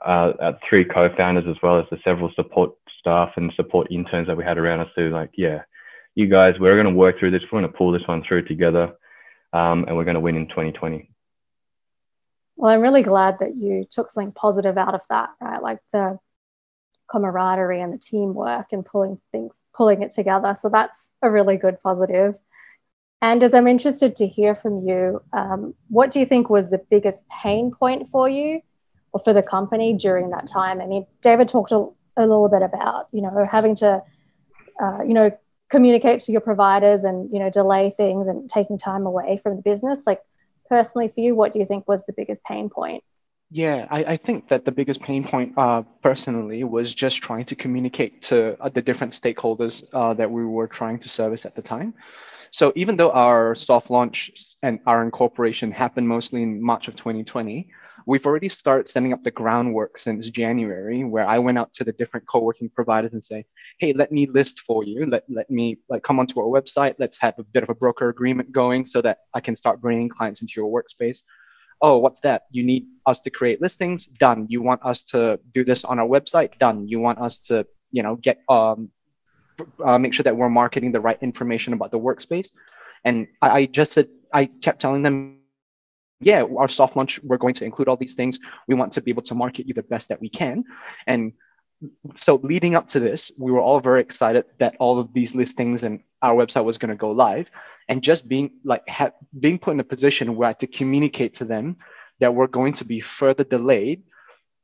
uh, 0.05 0.53
three 0.69 0.85
co-founders 0.85 1.45
as 1.49 1.57
well 1.63 1.79
as 1.79 1.85
the 1.91 1.99
several 2.05 2.31
support 2.35 2.73
staff 2.99 3.31
and 3.37 3.53
support 3.55 3.89
interns 3.91 4.27
that 4.27 4.37
we 4.37 4.45
had 4.45 4.59
around 4.59 4.81
us 4.81 4.89
to 4.97 5.11
like, 5.11 5.31
yeah, 5.37 5.63
you 6.15 6.29
guys, 6.29 6.55
we're 6.59 6.81
going 6.81 6.93
to 6.93 6.99
work 6.99 7.19
through 7.19 7.31
this. 7.31 7.43
We're 7.53 7.61
going 7.61 7.71
to 7.71 7.77
pull 7.77 7.93
this 7.93 8.07
one 8.07 8.23
through 8.27 8.47
together, 8.47 8.95
um, 9.53 9.85
and 9.87 9.97
we're 9.97 10.05
going 10.05 10.15
to 10.15 10.21
win 10.21 10.37
in 10.37 10.49
2020. 10.49 11.11
Well, 12.57 12.71
I'm 12.71 12.81
really 12.81 13.03
glad 13.03 13.39
that 13.41 13.57
you 13.57 13.85
took 13.89 14.11
something 14.11 14.33
positive 14.33 14.79
out 14.79 14.95
of 14.95 15.03
that, 15.11 15.31
right? 15.41 15.63
Like 15.63 15.79
the 15.93 16.19
camaraderie 17.09 17.81
and 17.81 17.93
the 17.93 17.99
teamwork 17.99 18.73
and 18.73 18.85
pulling 18.85 19.21
things, 19.31 19.61
pulling 19.75 20.03
it 20.03 20.11
together. 20.11 20.55
So 20.59 20.69
that's 20.69 21.11
a 21.23 21.31
really 21.31 21.57
good 21.57 21.81
positive. 21.83 22.35
And 23.23 23.43
as 23.43 23.55
I'm 23.55 23.67
interested 23.67 24.17
to 24.17 24.27
hear 24.27 24.55
from 24.55 24.87
you, 24.87 25.23
um, 25.33 25.75
what 25.89 26.11
do 26.11 26.21
you 26.21 26.27
think 26.27 26.51
was 26.51 26.71
the 26.71 26.85
biggest 26.91 27.29
pain 27.29 27.71
point 27.71 28.09
for 28.11 28.29
you 28.29 28.61
or 29.13 29.21
for 29.21 29.33
the 29.33 29.43
company 29.43 29.95
during 29.95 30.31
that 30.31 30.47
time? 30.47 30.81
I 30.81 30.87
mean, 30.87 31.07
David 31.21 31.49
talked 31.49 31.73
a, 31.73 31.89
a 32.17 32.23
little 32.23 32.49
bit 32.49 32.63
about, 32.63 33.09
you 33.13 33.23
know, 33.23 33.47
having 33.51 33.75
to, 33.77 34.03
uh, 34.81 34.99
you 35.03 35.15
know, 35.15 35.31
communicate 35.69 36.21
to 36.21 36.33
your 36.33 36.41
providers 36.41 37.05
and, 37.05 37.31
you 37.31 37.39
know, 37.39 37.51
delay 37.51 37.91
things 37.97 38.29
and 38.29 38.49
taking 38.49 38.79
time 38.79 39.07
away 39.07 39.39
from 39.43 39.57
the 39.57 39.63
business. 39.63 40.07
Like, 40.07 40.23
personally 40.69 41.09
for 41.09 41.21
you, 41.21 41.35
what 41.35 41.53
do 41.53 41.59
you 41.59 41.67
think 41.67 41.87
was 41.89 42.05
the 42.05 42.13
biggest 42.13 42.45
pain 42.45 42.69
point? 42.69 43.03
Yeah, 43.51 43.87
I, 43.91 44.05
I 44.05 44.17
think 44.17 44.49
that 44.49 44.65
the 44.65 44.73
biggest 44.73 45.01
pain 45.01 45.23
point 45.23 45.55
uh, 45.57 45.83
personally 46.03 46.65
was 46.65 46.93
just 46.93 47.19
trying 47.19 47.45
to 47.47 47.55
communicate 47.55 48.23
to 48.23 48.61
uh, 48.61 48.69
the 48.69 48.83
different 48.83 49.13
stakeholders 49.13 49.85
uh, 49.93 50.15
that 50.15 50.31
we 50.31 50.45
were 50.45 50.67
trying 50.67 50.99
to 51.01 51.09
service 51.09 51.47
at 51.47 51.55
the 51.55 51.63
time. 51.63 51.95
So 52.51 52.73
even 52.75 52.97
though 52.97 53.13
our 53.13 53.55
soft 53.55 53.91
launch 53.91 54.33
and 54.63 54.81
our 54.87 55.05
incorporation 55.05 55.71
happened 55.71 56.09
mostly 56.09 56.43
in 56.43 56.61
March 56.61 56.89
of 56.89 56.97
2020, 56.97 57.69
we've 58.07 58.25
already 58.25 58.49
started 58.49 58.89
setting 58.89 59.13
up 59.13 59.25
the 59.25 59.31
groundwork 59.33 59.99
since 59.99 60.31
January, 60.31 61.03
where 61.03 61.27
I 61.27 61.39
went 61.41 61.59
out 61.59 61.75
to 61.75 61.85
the 61.85 61.93
different 61.93 62.27
co-working 62.27 62.71
providers 62.71 63.13
and 63.13 63.23
say, 63.23 63.45
hey, 63.79 63.93
let 63.93 64.13
me 64.13 64.27
list 64.27 64.61
for 64.61 64.85
you. 64.85 65.07
Let, 65.07 65.25
let 65.29 65.51
me 65.51 65.79
like 65.89 66.05
come 66.05 66.21
onto 66.21 66.39
our 66.39 66.47
website. 66.47 66.95
Let's 67.01 67.19
have 67.19 67.37
a 67.39 67.43
bit 67.43 67.65
of 67.65 67.69
a 67.69 67.75
broker 67.75 68.09
agreement 68.09 68.53
going 68.53 68.87
so 68.87 69.03
that 69.03 69.19
I 69.35 69.41
can 69.41 69.57
start 69.57 69.81
bringing 69.81 70.09
clients 70.09 70.41
into 70.41 70.55
your 70.57 70.71
workspace. 70.71 71.19
Oh, 71.83 71.99
what's 71.99 72.21
that? 72.21 72.43
You 72.53 72.63
need 72.63 72.87
us 73.07 73.21
to 73.21 73.31
create 73.31 73.61
listings? 73.61 74.07
Done. 74.07 74.47
You 74.49 74.63
want 74.63 74.81
us 74.85 75.03
to 75.05 75.41
do 75.53 75.65
this 75.65 75.85
on 75.85 75.99
our 75.99 76.07
website? 76.07 76.57
Done. 76.59 76.89
You 76.89 77.01
want 77.01 77.19
us 77.19 77.39
to, 77.49 77.67
you 77.91 78.03
know, 78.05 78.17
get 78.17 78.39
um, 78.49 78.91
uh, 79.85 79.99
make 79.99 80.15
sure 80.15 80.23
that 80.23 80.37
we're 80.37 80.49
marketing 80.49 80.93
the 80.93 81.01
right 81.01 81.19
information 81.21 81.73
about 81.73 81.91
the 81.91 81.99
workspace. 81.99 82.49
And 83.05 83.27
I, 83.43 83.51
I 83.51 83.67
just 83.67 83.93
said, 83.93 84.09
I 84.33 84.47
kept 84.47 84.81
telling 84.81 85.03
them, 85.03 85.41
yeah, 86.21 86.43
our 86.43 86.69
soft 86.69 86.97
launch, 86.97 87.21
we're 87.23 87.37
going 87.37 87.55
to 87.55 87.65
include 87.65 87.89
all 87.89 87.97
these 87.97 88.15
things. 88.15 88.39
We 88.67 88.75
want 88.75 88.93
to 88.95 89.03
be 89.03 89.11
able 89.11 89.23
to 89.23 89.35
market 89.35 89.67
you 89.67 89.75
the 89.75 89.83
best 89.83 90.09
that 90.09 90.21
we 90.21 90.29
can. 90.29 90.65
And 91.07 91.33
so 92.15 92.37
leading 92.37 92.75
up 92.75 92.89
to 92.91 93.01
this, 93.01 93.31
we 93.37 93.53
were 93.53 93.61
all 93.61 93.81
very 93.81 94.01
excited 94.01 94.47
that 94.59 94.77
all 94.79 94.99
of 94.99 95.13
these 95.13 95.35
listings 95.35 95.83
and 95.83 96.01
our 96.23 96.35
website 96.35 96.65
was 96.65 96.79
going 96.79 96.91
to 96.91 96.97
go 96.97 97.11
live. 97.11 97.49
And 97.89 98.03
just 98.03 98.27
being 98.27 98.53
like 98.65 98.89
ha- 98.89 99.13
being 99.39 99.59
put 99.59 99.75
in 99.75 99.81
a 99.81 99.85
position 99.85 100.35
where 100.35 100.47
I 100.47 100.51
had 100.51 100.61
to 100.61 100.67
communicate 100.67 101.35
to 101.35 101.45
them 101.45 101.77
that 102.19 102.35
we're 102.35 102.49
going 102.49 102.73
to 102.75 102.85
be 102.85 103.01
further 103.01 103.45
delayed 103.45 104.03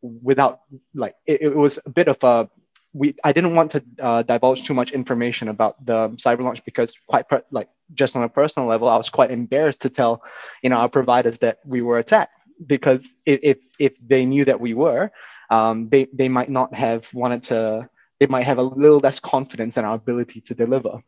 without 0.01 0.61
like 0.95 1.15
it, 1.27 1.43
it 1.43 1.57
was 1.57 1.79
a 1.85 1.91
bit 1.91 2.09
of 2.09 2.23
a 2.25 2.51
we 2.93 3.15
I 3.23 3.33
didn't 3.33 3.55
want 3.55 3.71
to 3.73 3.85
uh, 4.01 4.23
divulge 4.23 4.65
too 4.65 4.75
much 4.75 4.93
information 4.93 5.49
about 5.49 5.85
the 5.85 6.09
cyber 6.11 6.41
launch 6.41 6.65
because 6.65 6.95
quite 7.07 7.29
per, 7.29 7.43
like 7.51 7.69
just 7.95 8.17
on 8.17 8.23
a 8.23 8.29
personal 8.29 8.69
level, 8.69 8.89
I 8.89 8.97
was 8.97 9.11
quite 9.11 9.31
embarrassed 9.31 9.83
to 9.83 9.91
tell 9.91 10.23
you 10.63 10.71
know 10.71 10.77
our 10.77 10.89
providers 10.89 11.39
that 11.39 11.59
we 11.65 11.83
were 11.83 11.99
attacked 11.99 12.35
because 12.67 13.15
if 13.27 13.59
if 13.79 13.93
they 14.07 14.25
knew 14.25 14.45
that 14.45 14.61
we 14.61 14.75
were, 14.75 15.11
um, 15.51 15.89
they 15.89 16.09
they 16.13 16.29
might 16.29 16.51
not 16.51 16.75
have 16.75 17.13
wanted 17.15 17.43
to. 17.45 17.89
They 18.21 18.27
might 18.29 18.47
have 18.47 18.59
a 18.59 18.63
little 18.63 19.01
less 19.01 19.19
confidence 19.19 19.77
in 19.77 19.85
our 19.85 19.97
ability 19.97 20.43
to 20.43 20.55
deliver, 20.55 21.03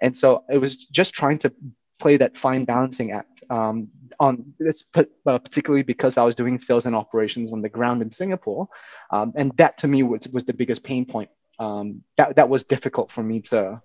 and 0.00 0.16
so 0.16 0.44
it 0.48 0.58
was 0.58 0.76
just 0.76 1.12
trying 1.12 1.38
to 1.38 1.52
play 1.98 2.16
that 2.16 2.36
fine 2.36 2.64
balancing 2.64 3.12
act 3.12 3.42
um, 3.50 3.88
on 4.18 4.52
this, 4.58 4.84
uh, 4.94 5.04
particularly 5.38 5.82
because 5.82 6.16
I 6.16 6.24
was 6.24 6.34
doing 6.34 6.58
sales 6.58 6.86
and 6.86 6.94
operations 6.94 7.52
on 7.52 7.62
the 7.62 7.68
ground 7.68 8.02
in 8.02 8.10
Singapore, 8.10 8.68
um, 9.10 9.32
and 9.36 9.52
that 9.56 9.78
to 9.78 9.88
me 9.88 10.02
was 10.02 10.28
was 10.28 10.44
the 10.44 10.52
biggest 10.52 10.82
pain 10.82 11.04
point. 11.04 11.30
Um, 11.58 12.02
that 12.16 12.36
that 12.36 12.48
was 12.48 12.64
difficult 12.64 13.10
for 13.10 13.22
me 13.22 13.40
to 13.42 13.82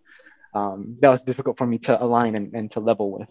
um, 0.58 0.98
that 1.02 1.10
was 1.10 1.24
difficult 1.24 1.58
for 1.58 1.68
me 1.68 1.78
to 1.80 2.02
align 2.04 2.36
and, 2.36 2.54
and 2.54 2.72
to 2.72 2.80
level 2.80 3.12
with. 3.12 3.30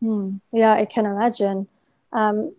Hmm. 0.00 0.36
Yeah, 0.52 0.74
I 0.74 0.84
can 0.84 1.06
imagine. 1.06 1.66
Um, 2.12 2.54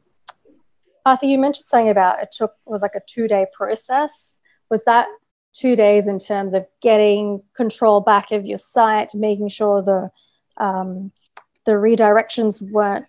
Arthur, 1.05 1.27
you 1.27 1.37
mentioned 1.37 1.67
something 1.67 1.89
about 1.89 2.21
it 2.21 2.31
took 2.31 2.53
was 2.65 2.81
like 2.81 2.95
a 2.95 3.01
two 3.07 3.27
day 3.27 3.45
process. 3.53 4.37
Was 4.69 4.83
that 4.85 5.07
two 5.53 5.75
days 5.75 6.07
in 6.07 6.19
terms 6.19 6.53
of 6.53 6.65
getting 6.81 7.41
control 7.55 8.01
back 8.01 8.31
of 8.31 8.45
your 8.45 8.57
site, 8.57 9.13
making 9.13 9.49
sure 9.49 9.81
the 9.81 10.11
um, 10.57 11.11
the 11.65 11.71
redirections 11.71 12.61
weren't 12.71 13.05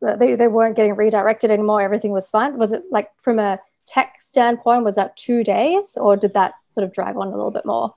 they, 0.00 0.34
they 0.36 0.48
weren't 0.48 0.76
getting 0.76 0.94
redirected 0.94 1.50
anymore 1.50 1.80
everything 1.80 2.12
was 2.12 2.30
fine 2.30 2.56
was 2.56 2.72
it 2.72 2.82
like 2.90 3.10
from 3.20 3.38
a 3.40 3.58
tech 3.86 4.14
standpoint 4.20 4.84
was 4.84 4.94
that 4.94 5.16
two 5.16 5.42
days 5.42 5.98
or 6.00 6.16
did 6.16 6.32
that 6.34 6.54
sort 6.70 6.84
of 6.84 6.92
drag 6.92 7.16
on 7.16 7.28
a 7.28 7.36
little 7.36 7.50
bit 7.50 7.66
more 7.66 7.92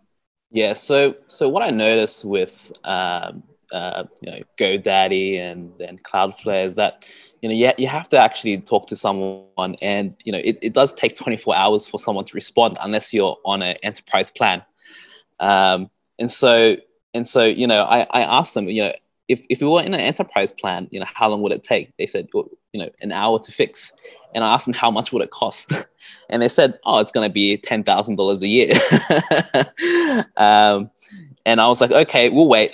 yeah 0.52 0.74
so 0.74 1.16
so 1.28 1.48
what 1.48 1.64
i 1.64 1.70
noticed 1.70 2.26
with 2.26 2.72
um, 2.84 3.44
uh, 3.72 4.04
you 4.22 4.32
know 4.32 4.40
godaddy 4.58 5.40
and 5.40 5.72
then 5.80 5.98
cloudflare 6.00 6.66
is 6.66 6.76
that 6.76 7.06
you 7.42 7.50
know 7.50 7.56
you, 7.56 7.72
you 7.78 7.88
have 7.88 8.10
to 8.10 8.22
actually 8.22 8.58
talk 8.58 8.86
to 8.88 8.96
someone 8.96 9.76
and 9.82 10.16
you 10.24 10.32
know 10.32 10.42
it, 10.44 10.58
it 10.62 10.74
does 10.74 10.94
take 10.94 11.16
24 11.16 11.56
hours 11.56 11.88
for 11.88 12.00
someone 12.00 12.26
to 12.26 12.36
respond 12.36 12.78
unless 12.82 13.14
you're 13.14 13.38
on 13.46 13.62
an 13.62 13.78
enterprise 13.84 14.30
plan 14.30 14.62
um, 15.40 15.90
and 16.20 16.32
so 16.32 16.76
and 17.14 17.28
so 17.28 17.44
you 17.44 17.66
know 17.66 17.84
I, 17.84 18.02
I 18.12 18.22
asked 18.22 18.54
them 18.54 18.68
you 18.68 18.84
know 18.84 18.92
if, 19.32 19.46
if 19.50 19.62
we 19.62 19.68
were 19.68 19.82
in 19.82 19.94
an 19.94 20.00
enterprise 20.02 20.52
plan, 20.52 20.90
you 20.92 21.00
know, 21.00 21.06
how 21.08 21.30
long 21.30 21.42
would 21.42 21.54
it 21.54 21.64
take? 21.64 21.96
They 21.98 22.06
said, 22.06 22.28
you 22.34 22.50
know, 22.74 22.90
an 23.00 23.14
hour 23.14 23.40
to 23.40 23.52
fix. 23.52 23.94
And 24.34 24.44
I 24.44 24.54
asked 24.54 24.66
them 24.66 24.74
how 24.74 24.92
much 24.92 25.12
would 25.12 25.22
it 25.22 25.32
cost, 25.32 25.72
and 26.30 26.42
they 26.42 26.50
said, 26.50 26.80
"Oh, 26.86 27.00
it's 27.00 27.12
going 27.12 27.28
to 27.30 27.34
be 27.34 27.58
ten 27.58 27.84
thousand 27.84 28.16
dollars 28.16 28.42
a 28.42 28.48
year." 28.48 28.74
um, 30.38 30.90
and 31.46 31.60
I 31.60 31.68
was 31.68 31.82
like, 31.82 31.92
"Okay, 31.92 32.30
we'll 32.30 32.48
wait." 32.48 32.72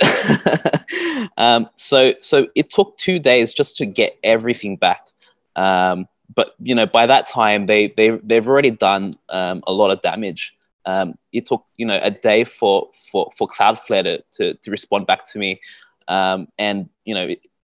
um, 1.37 1.69
so 1.77 2.13
so 2.19 2.47
it 2.55 2.69
took 2.69 2.97
two 2.97 3.19
days 3.19 3.53
just 3.53 3.77
to 3.77 3.85
get 3.85 4.17
everything 4.23 4.77
back. 4.77 5.07
Um, 5.55 6.07
but 6.35 6.55
you 6.59 6.75
know, 6.75 6.85
by 6.85 7.05
that 7.05 7.27
time, 7.27 7.65
they 7.65 7.93
they 7.97 8.11
they've 8.23 8.47
already 8.47 8.71
done 8.71 9.13
um, 9.29 9.63
a 9.67 9.73
lot 9.73 9.91
of 9.91 10.01
damage. 10.01 10.53
Um, 10.85 11.17
it 11.33 11.45
took 11.45 11.65
you 11.77 11.85
know 11.85 11.99
a 12.01 12.11
day 12.11 12.43
for 12.43 12.89
for 13.11 13.31
for 13.37 13.47
Cloudflare 13.47 14.03
to 14.03 14.23
to, 14.33 14.53
to 14.53 14.71
respond 14.71 15.07
back 15.07 15.27
to 15.31 15.39
me, 15.39 15.59
um, 16.07 16.47
and 16.57 16.89
you 17.05 17.15
know 17.15 17.27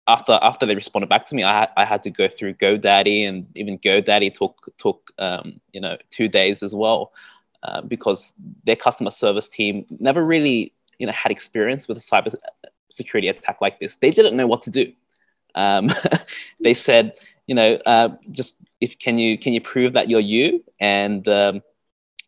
after 0.08 0.38
after 0.42 0.66
they 0.66 0.74
responded 0.74 1.08
back 1.08 1.26
to 1.26 1.34
me, 1.34 1.44
I 1.44 1.60
had, 1.60 1.70
I 1.76 1.84
had 1.84 2.02
to 2.04 2.10
go 2.10 2.28
through 2.28 2.54
GoDaddy, 2.54 3.28
and 3.28 3.46
even 3.54 3.78
GoDaddy 3.78 4.34
took 4.34 4.68
took 4.78 5.12
um, 5.18 5.60
you 5.72 5.80
know 5.80 5.96
two 6.10 6.28
days 6.28 6.62
as 6.62 6.74
well, 6.74 7.12
uh, 7.62 7.82
because 7.82 8.34
their 8.64 8.76
customer 8.76 9.10
service 9.10 9.48
team 9.48 9.86
never 10.00 10.24
really 10.24 10.72
you 10.98 11.06
know 11.06 11.12
had 11.12 11.30
experience 11.30 11.86
with 11.86 11.98
a 11.98 12.00
cyber 12.00 12.34
security 12.88 13.28
attack 13.28 13.60
like 13.60 13.78
this. 13.78 13.96
They 13.96 14.10
didn't 14.10 14.36
know 14.36 14.46
what 14.46 14.62
to 14.62 14.70
do. 14.70 14.92
Um, 15.54 15.90
they 16.60 16.74
said, 16.74 17.18
you 17.46 17.54
know, 17.54 17.74
uh, 17.86 18.10
just 18.32 18.56
if 18.80 18.98
can 18.98 19.18
you 19.18 19.38
can 19.38 19.52
you 19.52 19.60
prove 19.60 19.92
that 19.92 20.08
you're 20.08 20.20
you, 20.20 20.64
and 20.80 21.28
um, 21.28 21.62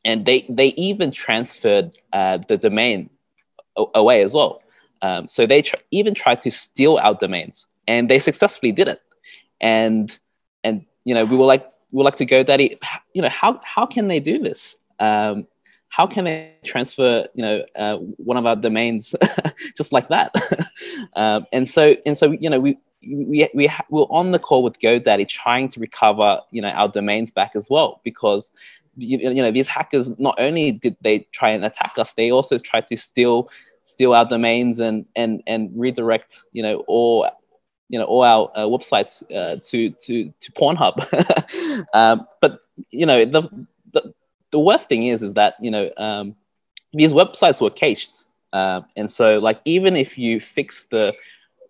and 0.05 0.27
they 0.27 0.45
they 0.49 0.69
even 0.69 1.11
transferred 1.11 1.97
uh, 2.13 2.39
the 2.47 2.57
domain 2.57 3.11
away 3.95 4.23
as 4.23 4.35
well. 4.35 4.63
Um, 5.03 5.29
so 5.29 5.47
they 5.47 5.63
tr- 5.63 5.77
even 5.91 6.15
tried 6.15 6.41
to 6.43 6.51
steal 6.51 6.99
our 6.99 7.15
domains 7.15 7.67
and 7.89 8.09
they 8.09 8.19
successfully 8.19 8.73
did 8.73 8.89
it. 8.89 9.01
And 9.61 10.17
and 10.65 10.85
you 11.05 11.15
know 11.15 11.25
we 11.25 11.37
were 11.37 11.47
like 11.47 11.67
we 11.91 11.99
were 11.99 12.05
like 12.05 12.17
to 12.17 12.27
GoDaddy, 12.27 12.79
you 13.15 13.23
know 13.23 13.29
how 13.29 13.61
how 13.65 13.87
can 13.87 14.09
they 14.09 14.21
do 14.21 14.39
this? 14.39 14.77
Um, 14.99 15.47
how 15.89 16.07
can 16.07 16.25
they 16.25 16.55
transfer 16.65 17.27
you 17.35 17.43
know 17.43 17.65
uh, 17.77 17.97
one 17.97 18.37
of 18.37 18.47
our 18.47 18.57
domains 18.57 19.15
just 19.77 19.93
like 19.93 20.09
that? 20.09 20.35
um, 21.17 21.47
and 21.53 21.69
so 21.69 21.97
and 22.07 22.17
so 22.17 22.33
you 22.33 22.49
know 22.49 22.61
we 22.61 22.79
we 23.03 23.49
we 23.55 23.67
ha- 23.67 23.85
were 23.91 24.05
on 24.05 24.31
the 24.31 24.39
call 24.39 24.63
with 24.63 24.79
GoDaddy 24.79 25.29
trying 25.29 25.69
to 25.71 25.81
recover 25.81 26.41
you 26.51 26.63
know 26.63 26.69
our 26.69 26.89
domains 26.89 27.31
back 27.31 27.53
as 27.55 27.69
well 27.69 28.01
because 28.05 28.53
you, 28.97 29.19
you 29.19 29.43
know 29.43 29.51
these 29.51 29.69
hackers 29.69 30.19
not 30.19 30.35
only 30.39 30.73
did 30.73 30.97
they 31.01 31.21
try 31.33 31.51
and 31.51 31.65
attack 31.65 31.93
us 31.97 32.13
they 32.13 32.31
also 32.31 32.59
tried 32.59 32.87
to 32.89 32.97
steal 32.97 33.49
steal 33.91 34.15
our 34.15 34.25
domains 34.25 34.79
and 34.79 35.05
and 35.17 35.43
and 35.47 35.71
redirect 35.75 36.45
you 36.53 36.63
know 36.63 36.85
all 36.87 37.29
you 37.91 37.99
know 37.99 38.05
all 38.05 38.23
our 38.23 38.51
uh, 38.55 38.67
websites 38.75 39.23
uh, 39.35 39.59
to 39.65 39.91
to 39.91 40.33
to 40.41 40.53
Pornhub. 40.53 40.97
um, 41.95 42.27
but 42.41 42.61
you 42.91 43.05
know 43.05 43.25
the, 43.25 43.43
the 43.93 44.15
the 44.53 44.59
worst 44.59 44.89
thing 44.89 45.09
is 45.09 45.23
is 45.23 45.35
that 45.35 45.55
you 45.61 45.71
know 45.71 45.91
um, 45.97 46.37
these 46.93 47.13
websites 47.13 47.61
were 47.61 47.71
cached, 47.71 48.25
uh, 48.53 48.81
and 48.97 49.11
so 49.11 49.37
like 49.39 49.61
even 49.65 49.97
if 49.97 50.17
you 50.17 50.41
fix 50.41 50.87
the 50.87 51.13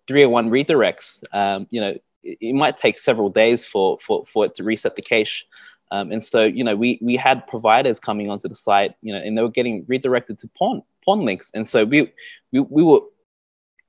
301 0.07 0.49
redirects, 0.49 1.23
um, 1.33 1.67
you 1.71 1.81
know 1.81 1.97
it, 2.23 2.37
it, 2.39 2.53
might 2.53 2.77
take 2.77 2.99
several 2.99 3.29
days 3.29 3.65
for 3.65 3.97
for 3.97 4.23
for 4.25 4.45
it 4.45 4.53
to 4.55 4.63
reset 4.63 4.95
the 4.95 5.01
cache. 5.01 5.45
Um, 5.91 6.11
and 6.11 6.23
so 6.23 6.43
you 6.43 6.63
know 6.63 6.75
we 6.75 6.97
we 7.01 7.15
had 7.15 7.45
providers 7.47 7.99
coming 7.99 8.29
onto 8.29 8.47
the 8.47 8.55
site, 8.55 8.95
you 9.01 9.13
know, 9.13 9.19
and 9.19 9.37
they 9.37 9.41
were 9.41 9.49
getting 9.49 9.85
redirected 9.87 10.39
to 10.39 10.47
porn 10.57 10.81
porn 11.03 11.25
links, 11.25 11.51
and 11.53 11.67
so 11.67 11.83
we 11.83 12.11
we 12.51 12.61
we 12.61 12.83
were 12.83 13.01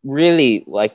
really 0.05 0.65
like 0.67 0.95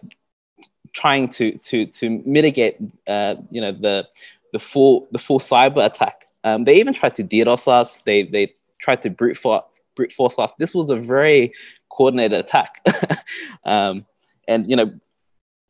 trying 0.94 1.30
to 1.30 1.58
to 1.60 1.86
to 1.86 2.22
mitigate 2.26 2.78
uh, 3.08 3.36
you 3.50 3.62
know 3.62 3.72
the 3.72 4.08
the 4.54 4.60
full 4.60 5.08
the 5.12 5.20
full 5.20 5.40
cyber 5.40 5.86
attack. 5.86 6.28
Um, 6.44 6.66
they 6.66 6.80
even 6.80 6.94
tried 6.94 7.16
to 7.16 7.24
DDoS 7.24 7.68
us. 7.68 8.00
They 8.00 8.24
they 8.24 8.54
tried 8.80 9.02
to 9.04 9.10
brute 9.10 9.38
force 9.38 9.64
brute 9.96 10.14
force 10.14 10.38
us. 10.40 10.54
This 10.56 10.74
was 10.76 10.90
a 10.90 10.96
very 10.96 11.54
coordinated 11.90 12.40
attack. 12.40 12.82
um, 13.66 14.06
and 14.48 14.68
you 14.68 14.76
know, 14.76 14.94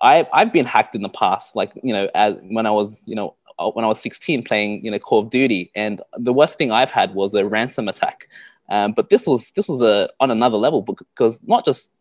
I 0.01 0.27
I've 0.33 0.53
been 0.53 0.65
hacked 0.65 0.95
in 0.95 1.01
the 1.01 1.09
past. 1.09 1.55
Like 1.55 1.71
you 1.83 1.93
know, 1.93 2.09
as 2.15 2.35
when 2.41 2.65
I 2.65 2.71
was 2.71 3.03
you 3.05 3.15
know 3.15 3.35
when 3.73 3.85
I 3.85 3.87
was 3.87 3.99
16 4.01 4.43
playing 4.43 4.83
you 4.83 4.91
know 4.91 4.99
Call 4.99 5.19
of 5.19 5.29
Duty, 5.29 5.71
and 5.75 6.01
the 6.17 6.33
worst 6.33 6.57
thing 6.57 6.71
I've 6.71 6.91
had 6.91 7.13
was 7.13 7.33
a 7.33 7.45
ransom 7.45 7.87
attack. 7.87 8.27
Um, 8.69 8.91
but 8.91 9.09
this 9.09 9.25
was 9.25 9.51
this 9.51 9.67
was 9.67 9.81
a 9.81 10.09
on 10.19 10.31
another 10.31 10.57
level 10.57 10.81
because 10.81 11.41
not 11.43 11.65
just 11.65 11.91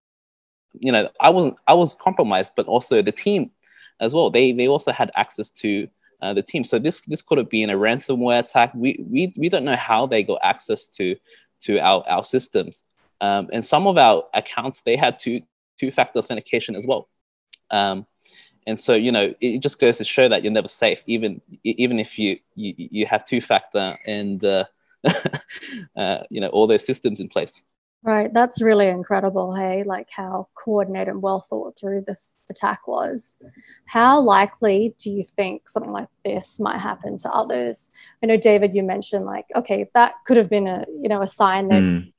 you 0.80 0.92
know, 0.92 1.08
I 1.20 1.30
wasn't 1.30 1.56
I 1.66 1.74
was 1.74 1.94
compromised, 1.94 2.52
but 2.56 2.66
also 2.66 3.02
the 3.02 3.12
team 3.12 3.50
as 4.00 4.14
well. 4.14 4.30
They 4.30 4.52
they 4.52 4.68
also 4.68 4.92
had 4.92 5.10
access 5.14 5.50
to 5.52 5.88
uh, 6.22 6.34
the 6.34 6.42
team. 6.42 6.64
So 6.64 6.78
this 6.78 7.00
this 7.02 7.22
could 7.22 7.38
have 7.38 7.50
been 7.50 7.70
a 7.70 7.76
ransomware 7.76 8.40
attack. 8.40 8.72
We 8.74 9.04
we 9.08 9.32
we 9.36 9.48
don't 9.48 9.64
know 9.64 9.76
how 9.76 10.06
they 10.06 10.22
got 10.22 10.40
access 10.42 10.86
to 10.96 11.16
to 11.62 11.78
our 11.78 12.04
our 12.08 12.24
systems. 12.24 12.82
Um, 13.20 13.48
and 13.52 13.64
some 13.64 13.86
of 13.86 13.96
our 13.96 14.24
accounts 14.34 14.82
they 14.82 14.96
had 14.96 15.18
two 15.18 15.40
two 15.78 15.90
factor 15.90 16.18
authentication 16.18 16.74
as 16.74 16.86
well. 16.86 17.08
Um, 17.70 18.06
and 18.66 18.78
so 18.78 18.94
you 18.94 19.12
know 19.12 19.32
it 19.40 19.62
just 19.62 19.80
goes 19.80 19.96
to 19.98 20.04
show 20.04 20.28
that 20.28 20.42
you're 20.42 20.52
never 20.52 20.68
safe, 20.68 21.02
even 21.06 21.40
even 21.64 21.98
if 21.98 22.18
you 22.18 22.38
you, 22.54 22.74
you 22.76 23.06
have 23.06 23.24
two 23.24 23.40
factor 23.40 23.98
and 24.06 24.44
uh, 24.44 24.64
uh, 25.96 26.18
you 26.30 26.40
know 26.40 26.48
all 26.48 26.66
those 26.66 26.84
systems 26.84 27.20
in 27.20 27.28
place. 27.28 27.64
Right, 28.02 28.32
that's 28.32 28.62
really 28.62 28.86
incredible. 28.86 29.54
Hey, 29.54 29.82
like 29.82 30.08
how 30.10 30.48
coordinated 30.54 31.08
and 31.08 31.22
well 31.22 31.44
thought 31.48 31.76
through 31.76 32.04
this 32.06 32.34
attack 32.48 32.86
was. 32.86 33.42
How 33.86 34.20
likely 34.20 34.94
do 34.98 35.10
you 35.10 35.24
think 35.36 35.68
something 35.68 35.90
like 35.90 36.08
this 36.24 36.60
might 36.60 36.78
happen 36.78 37.18
to 37.18 37.30
others? 37.30 37.90
I 38.22 38.26
know, 38.26 38.36
David, 38.36 38.76
you 38.76 38.84
mentioned 38.84 39.24
like, 39.24 39.46
okay, 39.56 39.90
that 39.94 40.14
could 40.24 40.36
have 40.36 40.50
been 40.50 40.66
a 40.66 40.84
you 41.00 41.08
know 41.08 41.22
a 41.22 41.26
sign 41.26 41.68
that 41.68 41.82
mm. 41.82 42.12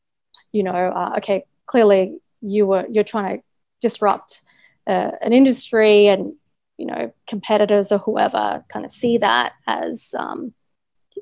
you 0.52 0.64
know, 0.64 0.72
uh, 0.72 1.14
okay, 1.18 1.46
clearly 1.68 2.20
you 2.42 2.68
were 2.68 2.86
you're 2.90 3.04
trying 3.04 3.38
to 3.38 3.44
disrupt 3.82 4.42
uh, 4.88 5.12
an 5.22 5.34
industry, 5.34 6.08
and 6.08 6.34
you 6.78 6.86
know, 6.86 7.12
competitors 7.28 7.92
or 7.92 7.98
whoever 8.00 8.64
kind 8.70 8.86
of 8.86 8.94
see 8.94 9.18
that 9.18 9.54
as 9.66 10.14
um, 10.18 10.54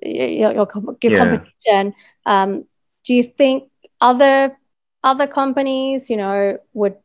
your, 0.01 0.51
your, 0.51 0.51
your 0.53 0.67
yeah. 1.01 1.17
competition. 1.17 1.93
Um, 2.25 2.65
do 3.03 3.13
you 3.13 3.23
think 3.23 3.69
other 4.01 4.57
other 5.03 5.27
companies, 5.27 6.09
you 6.09 6.17
know, 6.17 6.57
would 6.73 6.95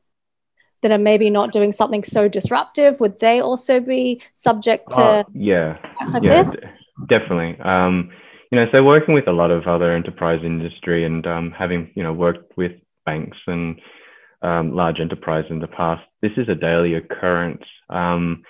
that 0.83 0.91
are 0.91 0.99
maybe 0.99 1.29
not 1.31 1.53
doing 1.53 1.73
something 1.73 2.03
so 2.03 2.27
disruptive, 2.27 3.01
would 3.01 3.19
they 3.19 3.41
also 3.41 3.81
be 3.81 4.21
subject 4.35 4.91
to 4.93 5.01
uh, 5.01 5.25
yeah, 5.35 5.77
like 6.13 6.23
yeah, 6.23 6.43
d- 6.43 6.59
definitely. 7.09 7.61
Um, 7.61 8.11
you 8.51 8.59
know, 8.59 8.67
so 8.73 8.83
working 8.83 9.15
with 9.15 9.29
a 9.29 9.33
lot 9.33 9.51
of 9.51 9.67
other 9.67 9.93
enterprise 9.93 10.41
industry 10.43 11.05
and 11.05 11.27
um, 11.27 11.53
having 11.57 11.91
you 11.95 12.03
know 12.03 12.13
worked 12.13 12.57
with 12.57 12.73
banks 13.05 13.37
and 13.47 13.81
um, 14.43 14.75
large 14.75 15.01
enterprise 15.01 15.45
in 15.51 15.61
the 15.61 15.67
past, 15.67 16.03
this 16.23 16.33
is 16.37 16.49
a 16.49 16.55
daily 16.55 16.95
occurrence. 16.95 17.65
Um, 17.89 18.43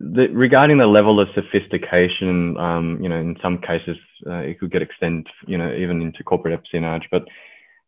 the, 0.00 0.26
regarding 0.28 0.78
the 0.78 0.86
level 0.86 1.20
of 1.20 1.28
sophistication, 1.34 2.56
um, 2.58 2.98
you 3.02 3.08
know, 3.08 3.16
in 3.16 3.36
some 3.42 3.58
cases 3.58 3.96
uh, 4.26 4.38
it 4.38 4.58
could 4.58 4.72
get 4.72 4.82
extended, 4.82 5.26
you 5.46 5.56
know, 5.56 5.72
even 5.72 6.02
into 6.02 6.24
corporate 6.24 6.58
espionage, 6.58 7.08
but 7.10 7.24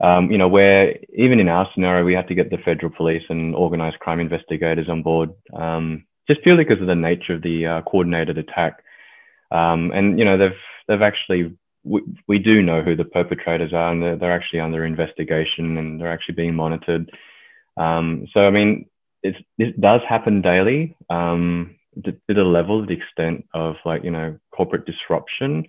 um, 0.01 0.31
you 0.31 0.37
know, 0.37 0.49
where 0.49 0.95
even 1.17 1.41
in 1.41 1.49
our 1.49 1.69
scenario, 1.73 2.05
we 2.05 2.13
had 2.13 2.29
to 2.29 2.35
get 2.35 2.51
the 2.51 2.59
federal 2.59 2.93
police 2.93 3.23
and 3.31 3.55
organized 3.55 3.99
crime 3.99 4.21
investigators 4.21 4.89
on 4.91 5.03
board, 5.03 5.31
um, 5.55 6.05
just 6.29 6.43
purely 6.43 6.65
because 6.65 6.83
of 6.83 6.87
the 6.87 6.95
nature 6.95 7.35
of 7.35 7.43
the 7.43 7.67
uh, 7.67 7.83
coordinated 7.83 8.37
attack. 8.37 8.83
Um, 9.51 9.93
and 9.95 10.19
you 10.19 10.25
know, 10.25 10.37
they've 10.37 10.59
they've 10.87 11.03
actually 11.03 11.57
we, 11.85 12.03
we 12.27 12.39
do 12.39 12.63
know 12.63 12.83
who 12.83 12.95
the 12.95 13.05
perpetrators 13.05 13.73
are, 13.73 13.91
and 13.91 14.03
they're, 14.03 14.17
they're 14.17 14.33
actually 14.33 14.61
under 14.61 14.85
investigation 14.85 15.79
and 15.79 16.01
they're 16.01 16.13
actually 16.13 16.35
being 16.35 16.55
monitored. 16.55 17.11
Um, 17.77 18.27
so 18.33 18.41
I 18.41 18.51
mean, 18.51 18.87
it's, 19.23 19.39
it 19.59 19.81
does 19.81 20.01
happen 20.09 20.43
daily. 20.43 20.97
Um, 21.11 21.77
to, 22.05 22.13
to 22.13 22.35
the 22.35 22.45
level, 22.45 22.85
the 22.85 22.93
extent 22.93 23.47
of 23.55 23.77
like 23.85 24.05
you 24.05 24.11
know 24.11 24.39
corporate 24.55 24.87
disruption 24.87 25.67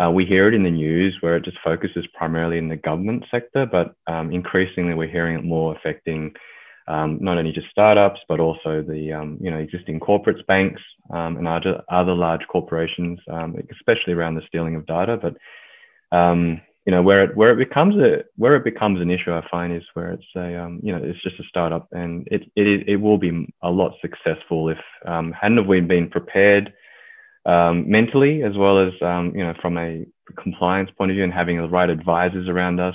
uh, 0.00 0.10
we 0.10 0.24
hear 0.24 0.48
it 0.48 0.54
in 0.54 0.62
the 0.62 0.70
news 0.70 1.16
where 1.20 1.36
it 1.36 1.44
just 1.44 1.58
focuses 1.62 2.06
primarily 2.14 2.58
in 2.58 2.68
the 2.68 2.76
government 2.76 3.24
sector, 3.30 3.66
but 3.66 3.94
um, 4.06 4.32
increasingly 4.32 4.94
we're 4.94 5.10
hearing 5.10 5.36
it 5.36 5.44
more 5.44 5.76
affecting 5.76 6.32
um, 6.88 7.18
not 7.20 7.38
only 7.38 7.52
just 7.52 7.68
startups, 7.70 8.20
but 8.28 8.40
also 8.40 8.82
the 8.82 9.12
um, 9.12 9.38
you 9.40 9.50
know 9.50 9.58
existing 9.58 10.00
corporates, 10.00 10.44
banks, 10.46 10.80
um, 11.12 11.36
and 11.36 11.46
other, 11.46 11.82
other 11.90 12.14
large 12.14 12.40
corporations, 12.50 13.18
especially 13.70 14.14
around 14.14 14.34
the 14.36 14.42
stealing 14.48 14.74
of 14.74 14.86
data. 14.86 15.18
But 15.20 16.16
um, 16.16 16.60
you 16.86 16.92
know 16.92 17.02
where 17.02 17.24
it 17.24 17.36
where 17.36 17.50
it 17.50 17.56
becomes 17.68 17.96
a 17.96 18.24
where 18.36 18.56
it 18.56 18.64
becomes 18.64 19.00
an 19.00 19.10
issue, 19.10 19.32
I 19.32 19.42
find 19.50 19.72
is 19.72 19.82
where 19.94 20.12
it's 20.12 20.24
a 20.36 20.48
you 20.82 20.92
know 20.92 21.00
it's 21.02 21.22
just 21.22 21.40
a 21.40 21.44
startup, 21.48 21.88
and 21.92 22.26
it 22.30 22.42
it 22.56 22.88
it 22.88 22.96
will 22.96 23.18
be 23.18 23.46
a 23.62 23.70
lot 23.70 23.92
successful 24.00 24.68
if 24.68 24.78
hadn't 25.06 25.66
we 25.66 25.80
been 25.80 26.08
prepared 26.08 26.72
um, 27.46 27.90
mentally 27.90 28.42
as 28.42 28.56
well 28.56 28.78
as 28.78 28.92
um, 29.02 29.32
you 29.34 29.44
know 29.44 29.54
from 29.60 29.78
a 29.78 30.04
compliance 30.42 30.90
point 30.96 31.10
of 31.10 31.14
view 31.14 31.24
and 31.24 31.32
having 31.32 31.56
the 31.56 31.68
right 31.68 31.90
advisors 31.90 32.48
around 32.48 32.80
us 32.80 32.94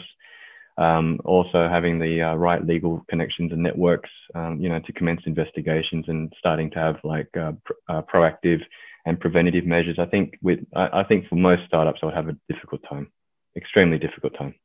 um, 0.77 1.19
also 1.23 1.69
having 1.69 1.99
the 1.99 2.21
uh, 2.21 2.35
right 2.35 2.65
legal 2.65 3.03
connections 3.09 3.51
and 3.51 3.63
networks 3.63 4.09
um, 4.35 4.59
you 4.59 4.69
know 4.69 4.79
to 4.79 4.93
commence 4.93 5.21
investigations 5.25 6.05
and 6.07 6.31
starting 6.37 6.69
to 6.71 6.79
have 6.79 6.95
like 7.03 7.29
uh, 7.37 7.53
pr- 7.63 7.73
uh, 7.89 8.01
proactive 8.03 8.61
and 9.05 9.19
preventative 9.19 9.65
measures. 9.65 9.97
I 9.99 10.05
think 10.05 10.37
with 10.41 10.59
I, 10.75 11.01
I 11.01 11.03
think 11.03 11.27
for 11.27 11.35
most 11.35 11.63
startups, 11.67 11.99
I 12.01 12.07
would 12.07 12.15
have 12.15 12.29
a 12.29 12.37
difficult 12.51 12.81
time, 12.89 13.11
extremely 13.55 13.97
difficult 13.97 14.33
time. 14.37 14.55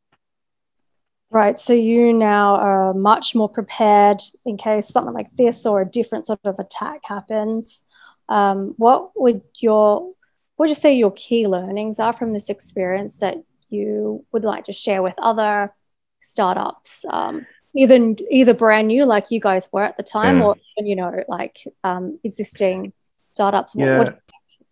Right. 1.31 1.61
So 1.61 1.73
you 1.73 2.13
now 2.13 2.57
are 2.57 2.93
much 2.93 3.37
more 3.37 3.49
prepared 3.49 4.21
in 4.45 4.57
case 4.57 4.89
something 4.89 5.15
like 5.15 5.35
this 5.37 5.65
or 5.65 5.81
a 5.81 5.87
different 5.87 6.27
sort 6.27 6.41
of 6.45 6.59
attack 6.59 7.03
happens. 7.05 7.87
Um, 8.29 8.75
what 8.79 9.13
would 9.15 9.43
your 9.61 10.13
what 10.57 10.65
would 10.65 10.71
you 10.71 10.77
say 10.77 10.95
your 10.95 11.13
key 11.13 11.47
learnings 11.47 11.99
are 11.99 12.13
from 12.13 12.33
this 12.33 12.51
experience 12.51 13.17
that 13.17 13.37
you 13.69 14.27
would 14.33 14.45
like 14.45 14.65
to 14.65 14.73
share 14.73 15.03
with 15.03 15.15
other 15.19 15.73
startups, 16.21 17.05
um, 17.09 17.47
either 17.75 18.15
either 18.31 18.53
brand 18.53 18.89
new 18.89 19.05
like 19.05 19.31
you 19.31 19.41
guys 19.41 19.69
were 19.73 19.85
at 19.85 19.97
the 19.97 20.03
time, 20.03 20.39
yeah. 20.39 20.45
or 20.45 20.57
you 20.79 20.97
know 20.97 21.23
like 21.29 21.67
um, 21.85 22.19
existing 22.25 22.93
startups? 23.33 23.75
What, 23.75 23.85
yeah. 23.85 23.99
what 23.99 24.21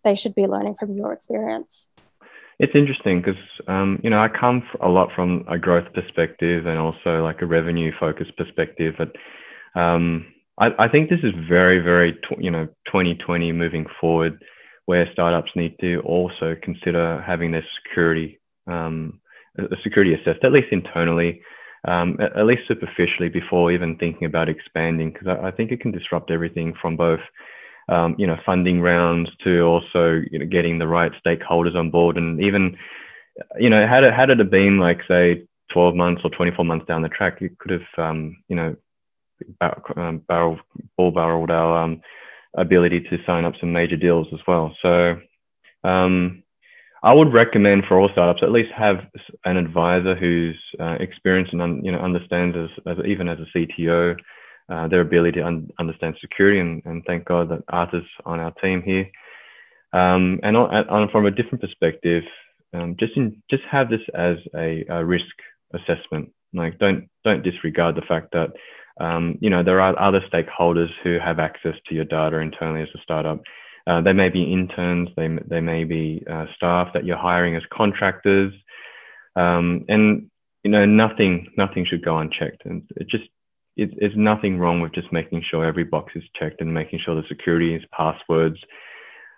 they 0.03 0.15
should 0.15 0.35
be 0.35 0.45
learning 0.45 0.75
from 0.75 0.95
your 0.95 1.13
experience? 1.13 1.89
It's 2.59 2.75
interesting 2.75 3.21
because 3.21 3.41
um, 3.67 3.99
you 4.03 4.09
know 4.09 4.19
I 4.19 4.27
come 4.27 4.63
a 4.81 4.89
lot 4.89 5.09
from 5.15 5.45
a 5.49 5.57
growth 5.57 5.87
perspective 5.93 6.65
and 6.65 6.77
also 6.77 7.23
like 7.23 7.41
a 7.41 7.45
revenue 7.45 7.91
focused 7.97 8.35
perspective. 8.35 8.95
But 8.97 9.79
um, 9.79 10.25
I, 10.59 10.67
I, 10.77 10.87
think 10.89 11.09
this 11.09 11.23
is 11.23 11.33
very, 11.47 11.79
very 11.79 12.13
tw- 12.13 12.39
you 12.39 12.51
know 12.51 12.65
2020 12.87 13.53
moving 13.53 13.85
forward, 14.01 14.43
where 14.85 15.07
startups 15.13 15.51
need 15.55 15.75
to 15.79 16.01
also 16.01 16.55
consider 16.61 17.23
having 17.25 17.51
their 17.51 17.65
security 17.81 18.39
um, 18.67 19.21
a 19.57 19.75
security 19.81 20.13
assessed 20.13 20.43
at 20.43 20.51
least 20.51 20.67
internally, 20.71 21.41
um, 21.87 22.17
at, 22.19 22.37
at, 22.37 22.45
least 22.45 22.63
superficially 22.67 23.29
before 23.29 23.71
even 23.71 23.97
thinking 23.97 24.25
about 24.25 24.49
expanding. 24.49 25.11
Because 25.13 25.27
I, 25.27 25.47
I 25.47 25.51
think 25.51 25.71
it 25.71 25.79
can 25.79 25.91
disrupt 25.91 26.29
everything 26.29 26.73
from 26.81 26.97
both 26.97 27.21
um, 27.89 28.15
you 28.17 28.27
know, 28.27 28.37
funding 28.45 28.81
rounds 28.81 29.29
to 29.43 29.61
also, 29.61 30.21
you 30.31 30.39
know, 30.39 30.45
getting 30.45 30.77
the 30.77 30.87
right 30.87 31.11
stakeholders 31.25 31.75
on 31.75 31.89
board. 31.89 32.17
And 32.17 32.41
even, 32.41 32.77
you 33.59 33.69
know, 33.69 33.85
had 33.87 34.03
it, 34.03 34.13
had 34.13 34.29
it 34.29 34.51
been 34.51 34.79
like, 34.79 34.99
say, 35.07 35.43
12 35.71 35.95
months 35.95 36.21
or 36.23 36.29
24 36.29 36.65
months 36.65 36.85
down 36.87 37.01
the 37.01 37.09
track, 37.09 37.41
you 37.41 37.49
could 37.59 37.71
have, 37.71 38.05
um, 38.09 38.37
you 38.47 38.55
know, 38.55 38.75
um, 39.95 40.19
barrel, 40.27 40.59
ball 40.97 41.11
barreled 41.11 41.51
our 41.51 41.83
um, 41.83 42.01
ability 42.57 43.01
to 43.01 43.17
sign 43.25 43.45
up 43.45 43.53
some 43.59 43.71
major 43.71 43.95
deals 43.95 44.27
as 44.33 44.39
well. 44.47 44.75
So 44.81 45.19
um, 45.83 46.43
I 47.01 47.13
would 47.13 47.33
recommend 47.33 47.83
for 47.87 47.99
all 47.99 48.09
startups 48.11 48.43
at 48.43 48.51
least 48.51 48.71
have 48.75 48.97
an 49.45 49.57
advisor 49.57 50.15
who's 50.15 50.59
uh, 50.79 50.97
experienced 50.99 51.53
and 51.53 51.61
un, 51.61 51.81
you 51.83 51.91
know 51.91 51.99
understands 51.99 52.57
as, 52.57 52.97
as 52.97 53.05
even 53.05 53.29
as 53.29 53.37
a 53.39 53.57
CTO 53.57 54.17
uh, 54.69 54.87
their 54.87 55.01
ability 55.01 55.39
to 55.39 55.45
un- 55.45 55.69
understand 55.79 56.15
security. 56.21 56.59
And, 56.59 56.81
and, 56.85 57.03
thank 57.05 57.25
God 57.25 57.49
that 57.49 57.63
Arthur's 57.69 58.05
on 58.25 58.39
our 58.39 58.51
team 58.61 58.81
here. 58.83 59.09
Um, 59.93 60.39
and 60.43 60.55
on, 60.55 60.87
on, 60.87 61.09
from 61.09 61.25
a 61.25 61.31
different 61.31 61.61
perspective, 61.61 62.23
um, 62.73 62.95
just 62.99 63.17
in, 63.17 63.41
just 63.49 63.63
have 63.69 63.89
this 63.89 64.01
as 64.13 64.37
a, 64.55 64.85
a, 64.89 65.03
risk 65.03 65.25
assessment. 65.73 66.31
Like 66.53 66.77
don't 66.77 67.09
don't 67.23 67.43
disregard 67.43 67.95
the 67.95 68.03
fact 68.07 68.33
that 68.33 68.49
um, 69.03 69.37
you 69.41 69.49
know 69.49 69.63
there 69.63 69.81
are 69.81 69.99
other 69.99 70.21
stakeholders 70.31 70.89
who 71.03 71.17
have 71.23 71.39
access 71.39 71.75
to 71.87 71.95
your 71.95 72.05
data 72.05 72.37
internally 72.37 72.81
as 72.81 72.89
a 72.95 73.01
startup. 73.01 73.41
Uh, 73.87 74.01
they 74.01 74.13
may 74.13 74.29
be 74.29 74.51
interns, 74.51 75.09
they 75.15 75.29
they 75.47 75.61
may 75.61 75.83
be 75.83 76.23
uh, 76.29 76.45
staff 76.55 76.89
that 76.93 77.05
you're 77.05 77.17
hiring 77.17 77.55
as 77.55 77.63
contractors, 77.71 78.53
um, 79.35 79.85
and 79.87 80.29
you 80.63 80.71
know 80.71 80.85
nothing 80.85 81.47
nothing 81.57 81.85
should 81.85 82.05
go 82.05 82.17
unchecked. 82.17 82.65
And 82.65 82.83
it 82.95 83.07
just 83.09 83.25
it, 83.83 83.91
there's 83.99 84.15
nothing 84.15 84.57
wrong 84.57 84.81
with 84.81 84.93
just 84.93 85.11
making 85.11 85.43
sure 85.49 85.65
every 85.65 85.83
box 85.83 86.13
is 86.15 86.23
checked 86.39 86.61
and 86.61 86.73
making 86.73 86.99
sure 87.03 87.15
the 87.15 87.27
security 87.27 87.75
is 87.75 87.83
passwords 87.95 88.57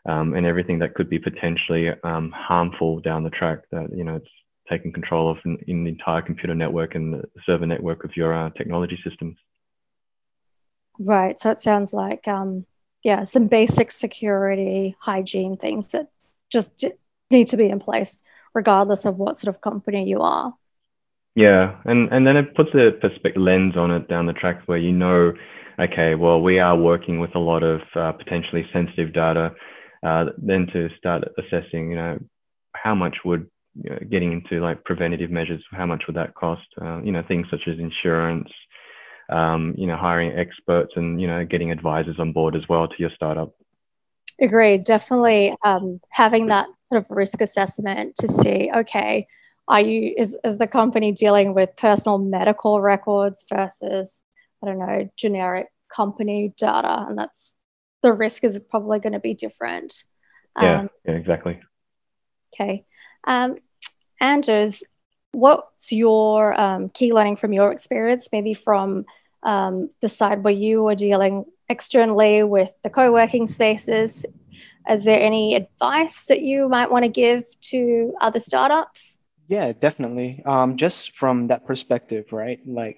um, 0.07 0.33
and 0.33 0.45
everything 0.45 0.79
that 0.79 0.95
could 0.95 1.09
be 1.09 1.19
potentially 1.19 1.89
um, 2.03 2.31
harmful 2.31 2.99
down 2.99 3.23
the 3.23 3.29
track 3.29 3.59
that 3.71 3.89
you 3.95 4.03
know 4.03 4.15
it's 4.15 4.27
taking 4.69 4.91
control 4.91 5.29
of 5.29 5.37
in, 5.45 5.57
in, 5.67 5.83
the 5.83 5.89
entire 5.89 6.21
computer 6.21 6.55
network 6.55 6.95
and 6.95 7.13
the 7.13 7.23
server 7.45 7.65
network 7.65 8.03
of 8.03 8.15
your 8.15 8.33
uh, 8.33 8.49
technology 8.51 8.97
systems. 9.03 9.35
Right. 10.97 11.37
So 11.39 11.49
it 11.49 11.59
sounds 11.59 11.93
like 11.93 12.27
um, 12.27 12.65
yeah, 13.03 13.23
some 13.23 13.47
basic 13.47 13.91
security 13.91 14.95
hygiene 14.99 15.57
things 15.57 15.91
that 15.91 16.09
just 16.51 16.85
need 17.29 17.47
to 17.47 17.57
be 17.57 17.69
in 17.69 17.79
place 17.79 18.21
regardless 18.53 19.05
of 19.05 19.17
what 19.17 19.37
sort 19.37 19.53
of 19.53 19.61
company 19.61 20.07
you 20.07 20.21
are. 20.21 20.53
Yeah, 21.35 21.79
and 21.85 22.11
and 22.11 22.27
then 22.27 22.35
it 22.35 22.55
puts 22.55 22.71
a 22.73 22.91
perspective 22.99 23.41
lens 23.41 23.77
on 23.77 23.91
it 23.91 24.09
down 24.09 24.25
the 24.25 24.33
track 24.33 24.61
where 24.65 24.77
you 24.77 24.91
know, 24.91 25.33
okay, 25.79 26.15
well 26.15 26.41
we 26.41 26.59
are 26.59 26.77
working 26.77 27.19
with 27.19 27.33
a 27.35 27.39
lot 27.39 27.63
of 27.63 27.81
uh, 27.95 28.11
potentially 28.11 28.65
sensitive 28.73 29.13
data. 29.13 29.51
Uh, 30.05 30.25
then 30.37 30.67
to 30.73 30.89
start 30.97 31.23
assessing, 31.37 31.91
you 31.91 31.95
know, 31.95 32.17
how 32.75 32.95
much 32.95 33.17
would 33.23 33.47
you 33.75 33.89
know, 33.89 33.99
getting 34.09 34.33
into 34.33 34.59
like 34.59 34.83
preventative 34.83 35.29
measures, 35.31 35.63
how 35.71 35.85
much 35.85 36.03
would 36.07 36.15
that 36.15 36.33
cost? 36.35 36.67
Uh, 36.81 37.01
you 37.01 37.11
know, 37.11 37.23
things 37.25 37.45
such 37.49 37.61
as 37.67 37.79
insurance, 37.79 38.49
um, 39.29 39.73
you 39.77 39.87
know, 39.87 39.95
hiring 39.95 40.37
experts, 40.37 40.91
and 40.97 41.21
you 41.21 41.27
know, 41.27 41.45
getting 41.45 41.71
advisors 41.71 42.19
on 42.19 42.33
board 42.33 42.57
as 42.57 42.63
well 42.67 42.89
to 42.89 42.95
your 42.97 43.11
startup. 43.15 43.53
Agreed. 44.41 44.83
Definitely 44.83 45.55
um, 45.63 46.01
having 46.09 46.47
that 46.47 46.67
sort 46.85 47.01
of 47.01 47.15
risk 47.15 47.39
assessment 47.39 48.15
to 48.17 48.27
see, 48.27 48.69
okay 48.75 49.27
are 49.71 49.81
you 49.81 50.13
is, 50.17 50.37
is 50.43 50.57
the 50.57 50.67
company 50.67 51.11
dealing 51.11 51.53
with 51.53 51.75
personal 51.77 52.17
medical 52.17 52.81
records 52.81 53.45
versus 53.49 54.23
i 54.61 54.67
don't 54.67 54.79
know 54.79 55.09
generic 55.17 55.67
company 55.93 56.53
data? 56.57 57.05
And 57.07 57.17
that's 57.17 57.55
the 58.01 58.13
risk 58.13 58.43
is 58.43 58.59
probably 58.69 58.99
going 58.99 59.13
to 59.13 59.19
be 59.19 59.33
different. 59.33 60.03
Yeah, 60.59 60.79
um, 60.79 60.89
yeah 61.05 61.13
exactly. 61.13 61.59
okay. 62.53 62.85
Um, 63.25 63.57
anders 64.19 64.83
what's 65.33 65.93
your 65.93 66.59
um, 66.59 66.89
key 66.89 67.13
learning 67.13 67.37
from 67.37 67.53
your 67.53 67.71
experience? 67.71 68.29
Maybe 68.33 68.53
from 68.53 69.05
um, 69.43 69.89
the 70.01 70.09
side 70.09 70.43
where 70.43 70.53
you 70.53 70.83
were 70.83 70.95
dealing 70.95 71.45
externally 71.69 72.43
with 72.43 72.69
the 72.83 72.89
co-working 72.89 73.47
spaces. 73.47 74.25
Is 74.89 75.05
there 75.05 75.21
any 75.21 75.55
advice 75.55 76.25
that 76.25 76.41
you 76.41 76.67
might 76.67 76.91
want 76.91 77.05
to 77.05 77.09
give 77.09 77.45
to 77.61 78.13
other 78.19 78.41
startups 78.41 79.19
yeah, 79.51 79.73
definitely. 79.73 80.43
Um, 80.45 80.77
just 80.77 81.17
from 81.17 81.47
that 81.49 81.67
perspective, 81.67 82.27
right? 82.33 82.59
Like, 82.67 82.97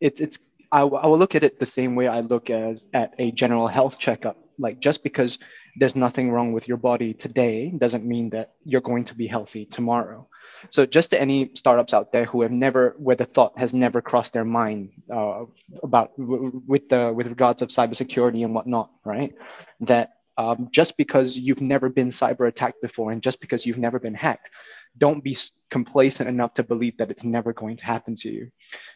it's 0.00 0.20
it's 0.20 0.40
I, 0.72 0.82
I 0.82 1.06
will 1.08 1.18
look 1.18 1.36
at 1.36 1.44
it 1.44 1.60
the 1.60 1.66
same 1.66 1.96
way 1.96 2.08
I 2.08 2.20
look 2.20 2.50
at 2.50 2.80
at 2.94 3.14
a 3.18 3.32
general 3.32 3.68
health 3.68 3.98
checkup. 3.98 4.38
Like, 4.58 4.80
just 4.80 5.04
because 5.04 5.38
there's 5.78 5.96
nothing 5.96 6.30
wrong 6.32 6.52
with 6.52 6.68
your 6.68 6.78
body 6.78 7.14
today 7.14 7.70
doesn't 7.78 8.04
mean 8.06 8.30
that 8.30 8.52
you're 8.64 8.82
going 8.82 9.04
to 9.06 9.14
be 9.16 9.28
healthy 9.28 9.66
tomorrow. 9.66 10.28
So, 10.70 10.86
just 10.86 11.10
to 11.10 11.20
any 11.20 11.52
startups 11.54 11.94
out 11.94 12.12
there 12.12 12.26
who 12.26 12.42
have 12.42 12.52
never, 12.52 12.96
where 12.98 13.16
the 13.16 13.26
thought 13.26 13.58
has 13.58 13.74
never 13.74 14.02
crossed 14.02 14.34
their 14.34 14.46
mind 14.46 14.90
uh, 15.12 15.44
about 15.82 16.16
w- 16.18 16.62
with 16.68 16.90
the 16.90 17.12
with 17.16 17.28
regards 17.28 17.62
of 17.62 17.70
cybersecurity 17.70 18.44
and 18.44 18.54
whatnot, 18.54 18.90
right? 19.04 19.34
That 19.80 20.10
um, 20.38 20.68
just 20.72 20.96
because 20.98 21.38
you've 21.38 21.62
never 21.62 21.90
been 21.90 22.10
cyber 22.10 22.48
attacked 22.48 22.82
before 22.82 23.12
and 23.12 23.22
just 23.22 23.40
because 23.40 23.66
you've 23.66 23.78
never 23.78 23.98
been 24.00 24.14
hacked 24.14 24.50
don't 24.98 25.24
be 25.24 25.36
complacent 25.70 26.28
enough 26.28 26.54
to 26.54 26.62
believe 26.62 26.96
that 26.98 27.10
it's 27.10 27.24
never 27.24 27.52
going 27.52 27.76
to 27.76 27.84
happen 27.84 28.16
to 28.16 28.28
you. 28.28 28.50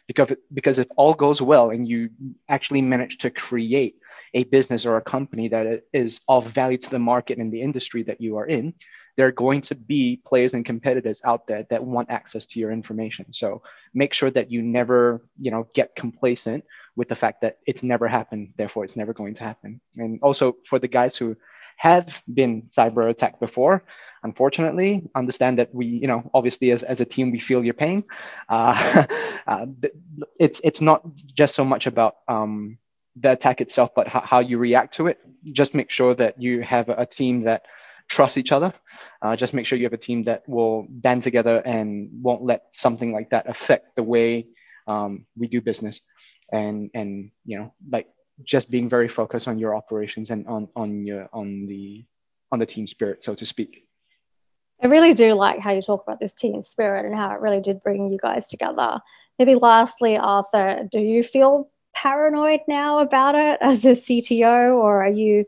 Because 0.07 0.33
because 0.53 0.79
if 0.79 0.87
all 0.97 1.13
goes 1.13 1.41
well 1.41 1.69
and 1.69 1.87
you 1.87 2.09
actually 2.49 2.81
manage 2.81 3.17
to 3.19 3.29
create 3.29 3.95
a 4.33 4.43
business 4.43 4.85
or 4.85 4.97
a 4.97 5.01
company 5.01 5.47
that 5.49 5.83
is 5.93 6.19
of 6.27 6.47
value 6.47 6.77
to 6.77 6.89
the 6.89 6.99
market 6.99 7.37
and 7.37 7.51
the 7.51 7.61
industry 7.61 8.03
that 8.03 8.19
you 8.19 8.37
are 8.37 8.45
in 8.45 8.73
there 9.15 9.27
are 9.27 9.31
going 9.31 9.61
to 9.61 9.75
be 9.75 10.21
players 10.25 10.53
and 10.53 10.65
competitors 10.65 11.21
out 11.23 11.47
there 11.47 11.65
that 11.69 11.83
want 11.83 12.09
access 12.09 12.45
to 12.45 12.59
your 12.59 12.71
information. 12.71 13.25
So 13.31 13.61
make 13.93 14.13
sure 14.13 14.29
that 14.31 14.51
you 14.51 14.61
never 14.61 15.21
you 15.39 15.51
know 15.51 15.67
get 15.73 15.95
complacent 15.95 16.63
with 16.95 17.09
the 17.09 17.15
fact 17.15 17.41
that 17.41 17.59
it's 17.65 17.83
never 17.83 18.07
happened 18.07 18.53
therefore 18.57 18.83
it's 18.83 18.95
never 18.95 19.13
going 19.13 19.33
to 19.35 19.43
happen. 19.43 19.79
And 19.97 20.19
also 20.21 20.57
for 20.65 20.79
the 20.79 20.87
guys 20.87 21.15
who 21.15 21.35
have 21.77 22.21
been 22.33 22.63
cyber 22.75 23.09
attacked 23.09 23.39
before. 23.39 23.83
Unfortunately, 24.23 25.03
understand 25.13 25.59
that 25.59 25.73
we, 25.73 25.85
you 25.85 26.07
know, 26.07 26.29
obviously 26.33 26.71
as, 26.71 26.83
as 26.83 26.99
a 26.99 27.05
team, 27.05 27.31
we 27.31 27.39
feel 27.39 27.63
your 27.63 27.73
pain. 27.75 28.03
Uh, 28.49 29.05
uh, 29.47 29.65
it's, 30.39 30.61
it's 30.63 30.81
not 30.81 31.03
just 31.35 31.55
so 31.55 31.63
much 31.63 31.85
about 31.85 32.15
um, 32.27 32.77
the 33.15 33.31
attack 33.33 33.61
itself, 33.61 33.91
but 33.95 34.07
how, 34.07 34.21
how 34.21 34.39
you 34.39 34.57
react 34.57 34.95
to 34.95 35.07
it. 35.07 35.19
Just 35.51 35.75
make 35.75 35.91
sure 35.91 36.15
that 36.15 36.41
you 36.41 36.61
have 36.61 36.89
a 36.89 37.05
team 37.05 37.43
that 37.43 37.63
trust 38.07 38.37
each 38.37 38.51
other. 38.51 38.73
Uh, 39.21 39.35
just 39.35 39.53
make 39.53 39.65
sure 39.65 39.77
you 39.77 39.85
have 39.85 39.93
a 39.93 39.97
team 39.97 40.23
that 40.25 40.47
will 40.47 40.85
band 40.89 41.23
together 41.23 41.57
and 41.65 42.09
won't 42.21 42.43
let 42.43 42.63
something 42.71 43.11
like 43.11 43.29
that 43.29 43.47
affect 43.49 43.95
the 43.95 44.03
way 44.03 44.47
um, 44.87 45.25
we 45.37 45.47
do 45.47 45.61
business. 45.61 46.01
And 46.51 46.91
and 46.93 47.31
you 47.45 47.57
know, 47.57 47.73
like 47.89 48.07
just 48.43 48.69
being 48.69 48.89
very 48.89 49.07
focused 49.07 49.47
on 49.47 49.59
your 49.59 49.75
operations 49.75 50.29
and 50.29 50.47
on 50.47 50.67
on 50.75 51.05
your 51.05 51.29
on 51.33 51.65
the 51.67 52.05
on 52.51 52.59
the 52.59 52.65
team 52.65 52.87
spirit, 52.87 53.23
so 53.23 53.35
to 53.35 53.45
speak. 53.45 53.87
I 54.83 54.87
really 54.87 55.13
do 55.13 55.33
like 55.33 55.59
how 55.59 55.71
you 55.71 55.81
talk 55.81 56.03
about 56.03 56.19
this 56.19 56.33
team 56.33 56.61
spirit 56.61 57.05
and 57.05 57.15
how 57.15 57.31
it 57.31 57.39
really 57.39 57.61
did 57.61 57.81
bring 57.81 58.11
you 58.11 58.19
guys 58.21 58.49
together. 58.49 58.99
Maybe 59.39 59.55
lastly, 59.55 60.17
Arthur, 60.17 60.87
do 60.91 60.99
you 60.99 61.23
feel 61.23 61.69
paranoid 61.93 62.59
now 62.67 62.99
about 62.99 63.35
it 63.35 63.57
as 63.61 63.85
a 63.85 63.91
CTO, 63.91 64.75
or 64.75 65.03
are 65.03 65.09
you 65.09 65.45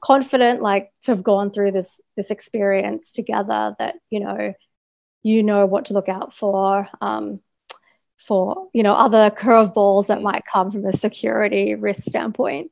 confident 0.00 0.62
like 0.62 0.92
to 1.02 1.10
have 1.10 1.24
gone 1.24 1.50
through 1.50 1.72
this 1.72 2.00
this 2.16 2.30
experience 2.30 3.10
together 3.10 3.74
that 3.80 3.96
you 4.10 4.20
know 4.20 4.54
you 5.24 5.42
know 5.42 5.66
what 5.66 5.86
to 5.86 5.92
look 5.94 6.08
out 6.08 6.32
for 6.32 6.88
um, 7.00 7.40
for 8.18 8.68
you 8.72 8.82
know 8.82 8.92
other 8.92 9.30
curveballs 9.30 10.08
that 10.08 10.22
might 10.22 10.44
come 10.44 10.70
from 10.70 10.84
a 10.84 10.92
security 10.92 11.74
risk 11.74 12.02
standpoint. 12.02 12.70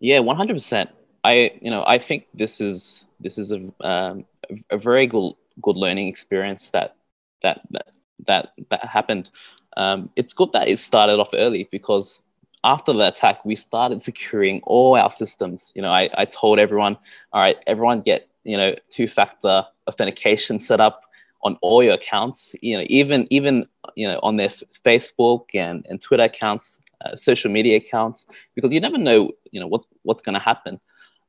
Yeah 0.00 0.18
100% 0.18 0.88
i 1.24 1.50
you 1.60 1.70
know 1.70 1.82
i 1.86 1.98
think 1.98 2.26
this 2.34 2.60
is 2.60 3.06
this 3.18 3.38
is 3.38 3.50
a, 3.50 3.72
um, 3.80 4.24
a 4.70 4.76
very 4.76 5.06
good 5.06 5.32
good 5.62 5.76
learning 5.76 6.06
experience 6.06 6.70
that 6.70 6.96
that 7.42 7.62
that 7.70 7.86
that, 8.26 8.52
that 8.70 8.84
happened. 8.84 9.30
Um, 9.76 10.10
it's 10.16 10.32
good 10.32 10.52
that 10.52 10.68
it 10.68 10.78
started 10.78 11.18
off 11.18 11.30
early 11.34 11.68
because 11.70 12.20
after 12.64 12.92
the 12.92 13.08
attack, 13.08 13.44
we 13.44 13.54
started 13.54 14.02
securing 14.02 14.60
all 14.64 14.96
our 14.96 15.10
systems. 15.10 15.72
You 15.74 15.82
know, 15.82 15.90
I, 15.90 16.08
I 16.14 16.24
told 16.24 16.58
everyone, 16.58 16.96
all 17.32 17.40
right, 17.40 17.56
everyone 17.66 18.00
get, 18.00 18.28
you 18.44 18.56
know, 18.56 18.74
two-factor 18.90 19.66
authentication 19.88 20.58
set 20.58 20.80
up 20.80 21.02
on 21.46 21.56
all 21.62 21.80
your 21.86 21.94
accounts, 21.94 22.40
you 22.60 22.76
know, 22.76 22.84
even, 22.98 23.18
even, 23.30 23.54
you 23.94 24.06
know, 24.08 24.18
on 24.28 24.34
their 24.36 24.52
Facebook 24.88 25.42
and, 25.54 25.86
and 25.88 26.00
Twitter 26.00 26.24
accounts, 26.32 26.80
uh, 27.02 27.14
social 27.14 27.50
media 27.56 27.76
accounts, 27.82 28.26
because 28.54 28.72
you 28.72 28.80
never 28.80 28.98
know, 28.98 29.20
you 29.52 29.60
know, 29.60 29.68
what, 29.72 29.82
what's 30.02 30.22
going 30.26 30.38
to 30.40 30.46
happen. 30.50 30.80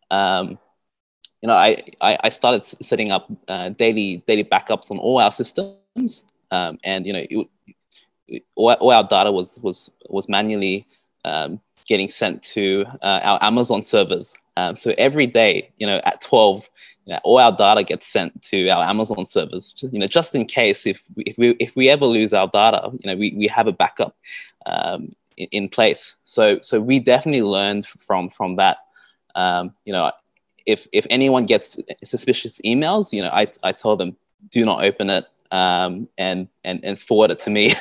Um, 0.09 0.45
you 1.41 1.47
know, 1.49 1.53
I, 1.67 1.69
I, 2.01 2.17
I 2.27 2.29
started 2.29 2.65
setting 2.65 3.11
up 3.11 3.23
uh, 3.47 3.69
daily, 3.83 4.23
daily 4.29 4.43
backups 4.43 4.89
on 4.91 4.97
all 4.97 5.19
our 5.19 5.31
systems. 5.31 6.25
Um, 6.49 6.73
and, 6.83 7.05
you 7.05 7.13
know, 7.13 7.23
it, 7.29 8.43
all, 8.55 8.73
all 8.73 8.91
our 8.91 9.03
data 9.03 9.31
was, 9.31 9.59
was, 9.61 9.91
was 10.09 10.27
manually 10.27 10.87
um, 11.25 11.61
getting 11.87 12.09
sent 12.09 12.43
to 12.43 12.85
uh, 13.01 13.19
our 13.23 13.43
Amazon 13.43 13.81
servers. 13.81 14.33
Um, 14.57 14.75
so 14.75 14.93
every 14.97 15.27
day, 15.27 15.71
you 15.77 15.87
know, 15.87 16.01
at 16.03 16.21
12, 16.21 16.69
you 17.05 17.13
know, 17.13 17.19
all 17.23 17.37
our 17.37 17.55
data 17.55 17.83
gets 17.83 18.07
sent 18.07 18.41
to 18.43 18.67
our 18.69 18.83
Amazon 18.83 19.25
servers. 19.25 19.75
You 19.91 19.99
know, 19.99 20.07
just 20.07 20.35
in 20.35 20.45
case 20.45 20.85
if 20.85 21.03
we, 21.15 21.23
if 21.23 21.37
we 21.37 21.49
if 21.59 21.75
we 21.75 21.89
ever 21.89 22.05
lose 22.05 22.33
our 22.33 22.47
data, 22.47 22.89
you 22.91 23.09
know, 23.09 23.15
we, 23.15 23.33
we 23.37 23.47
have 23.47 23.67
a 23.67 23.71
backup 23.71 24.15
um, 24.65 25.13
in, 25.37 25.47
in, 25.51 25.69
place. 25.69 26.15
So 26.23 26.59
so 26.61 26.81
we 26.81 26.99
definitely 26.99 27.43
learned 27.43 27.85
from 27.85 28.29
from 28.29 28.57
that. 28.57 28.77
Um, 29.35 29.73
you 29.85 29.93
know, 29.93 30.11
if 30.65 30.87
if 30.91 31.07
anyone 31.09 31.43
gets 31.43 31.79
suspicious 32.03 32.59
emails, 32.65 33.13
you 33.13 33.21
know, 33.21 33.29
I 33.29 33.47
I 33.63 33.71
tell 33.71 33.95
them 33.95 34.17
do 34.49 34.63
not 34.63 34.83
open 34.83 35.09
it 35.09 35.25
um, 35.51 36.07
and 36.17 36.47
and 36.63 36.83
and 36.83 36.99
forward 36.99 37.31
it 37.31 37.39
to 37.41 37.49
me. 37.49 37.73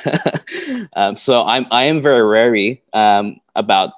um, 0.95 1.15
so 1.15 1.43
I'm 1.43 1.65
I 1.71 1.85
am 1.85 2.01
very 2.01 2.27
wary 2.27 2.81
um, 2.93 3.39
about 3.55 3.93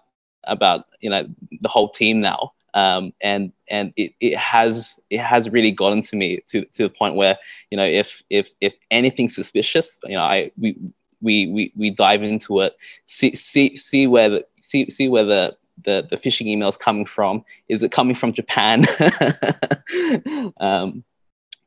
about 0.45 0.85
you 0.99 1.09
know 1.09 1.27
the 1.61 1.69
whole 1.69 1.89
team 1.89 2.19
now, 2.19 2.53
um, 2.73 3.13
and 3.21 3.51
and 3.69 3.93
it, 3.95 4.13
it 4.19 4.37
has 4.37 4.95
it 5.09 5.19
has 5.19 5.49
really 5.49 5.71
gotten 5.71 6.01
to 6.03 6.15
me 6.15 6.41
to, 6.47 6.65
to 6.65 6.83
the 6.83 6.89
point 6.89 7.15
where 7.15 7.37
you 7.71 7.77
know 7.77 7.85
if 7.85 8.23
if 8.29 8.51
if 8.61 8.73
anything 8.91 9.29
suspicious, 9.29 9.97
you 10.05 10.15
know 10.15 10.23
I 10.23 10.51
we 10.57 10.77
we 11.21 11.51
we, 11.51 11.73
we 11.75 11.89
dive 11.89 12.23
into 12.23 12.61
it, 12.61 12.75
see 13.05 13.35
see 13.35 13.75
see 13.75 14.07
where 14.07 14.29
the 14.29 14.45
see 14.59 14.89
see 14.89 15.09
where 15.09 15.25
the 15.25 15.57
the, 15.83 16.07
the 16.09 16.17
phishing 16.17 16.47
emails 16.47 16.77
coming 16.77 17.05
from? 17.05 17.43
Is 17.67 17.83
it 17.83 17.91
coming 17.91 18.15
from 18.15 18.33
Japan? 18.33 18.85
um, 20.59 21.03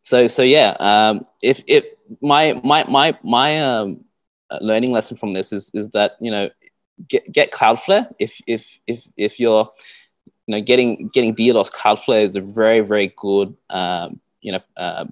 so 0.03 0.29
so 0.29 0.43
yeah 0.43 0.77
um, 0.79 1.23
if 1.43 1.63
if 1.67 1.85
my 2.21 2.61
my 2.65 2.85
my 2.85 3.19
my 3.23 3.61
um, 3.61 4.05
learning 4.61 4.93
lesson 4.93 5.17
from 5.17 5.33
this 5.33 5.53
is 5.53 5.71
is 5.75 5.91
that 5.91 6.13
you 6.21 6.31
know 6.31 6.51
get 7.09 7.31
get 7.33 7.53
cloudflare. 7.53 8.13
If 8.19 8.41
if 8.47 8.79
if 8.87 9.07
if 9.17 9.41
you're 9.41 9.71
you 10.47 10.57
know 10.57 10.61
getting 10.61 11.09
getting 11.13 11.35
DDoS 11.35 11.71
cloudflare 11.71 12.25
is 12.25 12.37
a 12.37 12.41
very 12.41 12.81
very 12.81 13.13
good 13.17 13.57
um, 13.71 14.21
you 14.41 14.53
know 14.53 14.61
uh, 14.77 15.05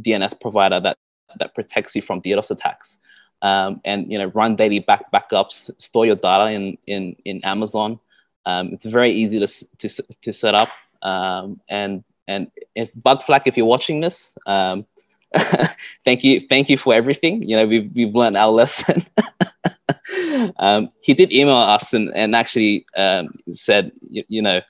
dns 0.00 0.38
provider 0.40 0.80
that 0.80 0.96
that 1.38 1.54
protects 1.54 1.94
you 1.94 2.02
from 2.02 2.20
DDoS 2.20 2.50
attacks. 2.50 2.98
Um, 3.42 3.80
and 3.84 4.10
you 4.10 4.18
know 4.18 4.26
run 4.34 4.56
daily 4.56 4.80
back 4.80 5.12
backups 5.12 5.70
store 5.80 6.06
your 6.06 6.16
data 6.16 6.50
in 6.50 6.78
in 6.86 7.16
in 7.24 7.44
amazon. 7.44 8.00
Um, 8.46 8.68
it's 8.72 8.86
very 8.86 9.12
easy 9.12 9.38
to 9.38 9.46
to, 9.78 10.02
to 10.22 10.32
set 10.32 10.54
up. 10.54 10.68
Um, 11.02 11.60
and 11.68 12.02
and 12.28 12.50
if 12.74 12.92
Budflak, 12.94 13.42
if 13.46 13.56
you're 13.56 13.66
watching 13.66 14.00
this, 14.00 14.34
um, 14.46 14.86
thank 16.04 16.24
you, 16.24 16.40
thank 16.40 16.68
you 16.68 16.76
for 16.76 16.94
everything. 16.94 17.42
You 17.42 17.56
know, 17.56 17.66
we've 17.66 17.90
we've 17.94 18.14
learned 18.14 18.36
our 18.36 18.52
lesson. 18.62 19.04
um, 20.58 20.90
he 21.00 21.14
did 21.14 21.32
email 21.32 21.56
us 21.56 21.92
and 21.92 22.12
and 22.14 22.34
actually 22.34 22.86
um, 22.96 23.28
said, 23.52 23.92
you, 24.00 24.24
you, 24.28 24.42
know, 24.42 24.60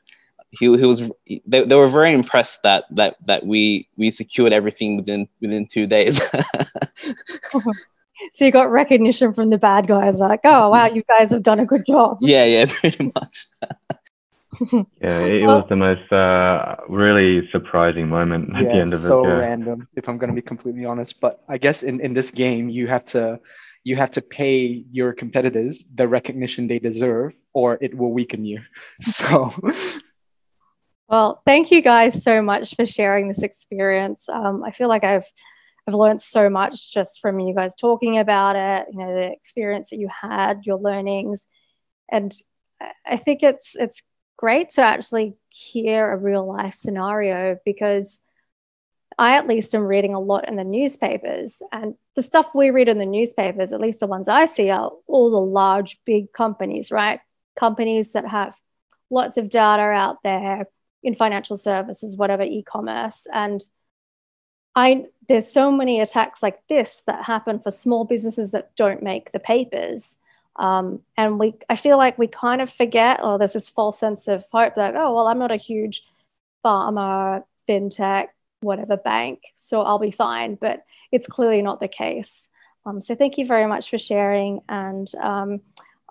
he, 0.51 0.77
he 0.77 0.85
was 0.85 1.11
they, 1.47 1.65
they 1.65 1.77
were 1.77 1.87
very 1.87 2.13
impressed 2.13 2.63
that 2.63 2.85
that 2.91 3.17
that 3.25 3.47
we 3.47 3.89
we 3.97 4.11
secured 4.11 4.53
everything 4.53 4.97
within 4.97 5.29
within 5.41 5.67
two 5.67 5.87
days. 5.87 6.21
so 8.33 8.45
you 8.45 8.51
got 8.51 8.71
recognition 8.71 9.33
from 9.33 9.51
the 9.51 9.59
bad 9.59 9.87
guys, 9.87 10.19
like, 10.19 10.41
oh 10.45 10.71
wow, 10.71 10.87
you 10.87 11.03
guys 11.09 11.31
have 11.31 11.43
done 11.43 11.61
a 11.61 11.67
good 11.67 11.87
job. 11.87 12.19
Yeah, 12.21 12.45
yeah, 12.45 12.67
pretty 12.67 13.13
much 13.15 13.47
yeah, 15.01 15.21
it 15.21 15.47
well, 15.47 15.61
was 15.61 15.69
the 15.69 15.77
most 15.77 16.13
uh, 16.13 16.77
really 16.89 17.49
surprising 17.51 18.09
moment 18.09 18.55
at 18.55 18.63
yeah, 18.63 18.69
the 18.69 18.75
end 18.75 18.95
of 18.95 19.01
so 19.01 19.07
it. 19.07 19.09
So 19.09 19.27
yeah. 19.27 19.35
random, 19.35 19.89
if 19.97 20.09
I'm 20.09 20.19
going 20.19 20.31
to 20.31 20.35
be 20.35 20.43
completely 20.43 20.85
honest. 20.85 21.21
But 21.21 21.43
I 21.49 21.59
guess 21.59 21.83
in, 21.83 22.01
in 22.01 22.15
this 22.15 22.31
game, 22.31 22.69
you 22.69 22.87
have 22.87 23.05
to 23.07 23.41
you 23.85 23.97
have 23.97 24.11
to 24.13 24.21
pay 24.21 24.85
your 24.91 25.13
competitors 25.13 25.85
the 25.95 26.09
recognition 26.09 26.67
they 26.67 26.79
deserve, 26.79 27.35
or 27.53 27.79
it 27.81 27.97
will 27.97 28.13
weaken 28.13 28.45
you. 28.45 28.61
So. 29.03 29.51
Well, 31.09 31.41
thank 31.47 31.71
you 31.71 31.83
guys 31.83 32.25
so 32.25 32.43
much 32.43 32.75
for 32.75 32.85
sharing 32.85 33.29
this 33.29 33.45
experience. 33.45 34.29
Um, 34.29 34.65
I 34.65 34.73
feel 34.73 34.89
like 34.89 35.05
I've 35.05 35.27
I've 35.87 35.95
learned 35.95 36.21
so 36.21 36.51
much 36.51 36.93
just 36.93 37.21
from 37.21 37.39
you 37.39 37.55
guys 37.55 37.77
talking 37.77 38.19
about 38.19 38.57
it. 38.57 38.89
You 38.93 38.99
know, 38.99 39.15
the 39.15 39.31
experience 39.31 39.91
that 39.91 39.99
you 39.99 40.09
had, 40.09 40.63
your 40.65 40.79
learnings, 40.79 41.47
and 42.11 42.35
I 43.07 43.17
think 43.17 43.43
it's 43.43 43.77
it's 43.77 44.03
great 44.37 44.71
to 44.71 44.83
actually 44.83 45.37
hear 45.49 46.11
a 46.11 46.17
real 46.17 46.47
life 46.47 46.75
scenario 46.75 47.59
because 47.65 48.23
I 49.19 49.37
at 49.37 49.47
least 49.47 49.75
am 49.75 49.83
reading 49.83 50.15
a 50.15 50.21
lot 50.21 50.49
in 50.49 50.57
the 50.57 50.65
newspapers. 50.65 51.63
And 51.73 51.95
the 52.15 52.23
stuff 52.23 52.55
we 52.55 52.71
read 52.71 52.89
in 52.89 52.99
the 52.99 53.07
newspapers, 53.07 53.73
at 53.73 53.81
least 53.81 54.01
the 54.01 54.07
ones 54.07 54.29
I 54.29 54.47
see, 54.47 54.71
are 54.71 54.91
all 55.07 55.31
the 55.31 55.41
large, 55.41 55.99
big 56.05 56.33
companies, 56.33 56.91
right? 56.91 57.21
Companies 57.55 58.13
that 58.13 58.29
have 58.29 58.57
lots 59.09 59.37
of 59.39 59.49
data 59.49 59.83
out 59.83 60.23
there 60.23 60.67
in 61.03 61.15
financial 61.15 61.57
services, 61.57 62.17
whatever 62.17 62.43
e 62.43 62.63
commerce. 62.63 63.27
And 63.33 63.63
I, 64.75 65.07
there's 65.29 65.51
so 65.51 65.71
many 65.71 66.01
attacks 66.01 66.43
like 66.43 66.59
this 66.69 67.03
that 67.07 67.25
happen 67.25 67.61
for 67.61 67.71
small 67.71 68.05
businesses 68.05 68.51
that 68.51 68.77
don't 68.77 69.03
make 69.03 69.33
the 69.33 69.39
papers. 69.39 70.19
Um, 70.59 71.01
and 71.17 71.39
we, 71.39 71.55
I 71.69 71.77
feel 71.77 71.99
like 71.99 72.19
we 72.19 72.29
kind 72.29 72.61
of 72.61 72.71
forget, 72.71 73.23
or 73.23 73.39
there's 73.39 73.53
this 73.53 73.69
false 73.69 73.99
sense 73.99 74.27
of 74.29 74.45
hope 74.53 74.75
that, 74.77 74.97
oh, 74.97 75.15
well, 75.15 75.29
I'm 75.29 75.39
not 75.39 75.53
a 75.53 75.57
huge 75.57 76.03
pharma, 76.65 77.43
fintech, 77.69 78.29
whatever 78.61 78.97
bank, 78.97 79.43
so 79.57 79.83
I'll 79.83 79.99
be 79.99 80.11
fine. 80.11 80.55
But 80.55 80.85
it's 81.13 81.27
clearly 81.27 81.63
not 81.63 81.81
the 81.81 81.89
case. 81.89 82.49
Um, 82.87 83.01
so 83.01 83.15
thank 83.15 83.37
you 83.37 83.47
very 83.47 83.67
much 83.67 83.91
for 83.91 83.99
sharing. 83.99 84.61
And 84.69 85.09
um, 85.21 85.61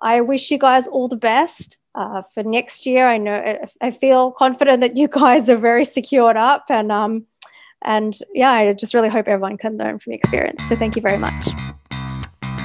I 0.01 0.21
wish 0.21 0.51
you 0.51 0.58
guys 0.58 0.88
all 0.88 1.08
the 1.08 1.15
best 1.15 1.77
uh, 1.95 2.21
for 2.34 2.43
next 2.43 2.86
year. 2.86 3.08
I 3.08 3.17
know 3.17 3.58
I 3.81 3.91
feel 3.91 4.31
confident 4.31 4.81
that 4.81 4.97
you 4.97 5.08
guys 5.08 5.49
are 5.49 5.58
very 5.58 5.86
secured 5.86 6.38
up, 6.38 6.65
and 6.69 6.91
um, 6.91 7.25
and 7.81 8.17
yeah, 8.34 8.51
I 8.51 8.73
just 8.73 8.93
really 8.93 9.10
hope 9.10 9.27
everyone 9.27 9.58
can 9.58 9.77
learn 9.77 9.99
from 9.99 10.13
experience. 10.13 10.62
So 10.67 10.75
thank 10.75 10.95
you 10.95 11.01
very 11.01 11.17
much. 11.17 11.45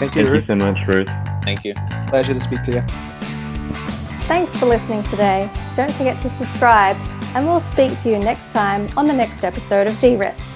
Thank 0.01 0.17
you, 0.17 0.23
Thank 0.23 0.29
Ruth. 0.29 0.43
you 0.43 0.47
so 0.49 0.57
much, 0.57 0.79
Ruth. 0.89 1.30
Thank 1.51 1.65
you. 1.65 1.75
Pleasure 2.11 2.33
to 2.33 2.41
speak 2.41 2.63
to 2.63 2.73
you. 2.75 2.83
Thanks 4.29 4.57
for 4.57 4.67
listening 4.67 5.03
today. 5.03 5.51
Don't 5.75 5.93
forget 5.95 6.21
to 6.21 6.29
subscribe, 6.29 6.97
and 7.35 7.45
we'll 7.45 7.59
speak 7.59 7.99
to 8.03 8.09
you 8.09 8.21
next 8.21 8.53
time 8.53 8.89
on 8.97 9.09
the 9.09 9.13
next 9.13 9.43
episode 9.43 9.89
of 9.89 9.99
De-Risk. 9.99 10.49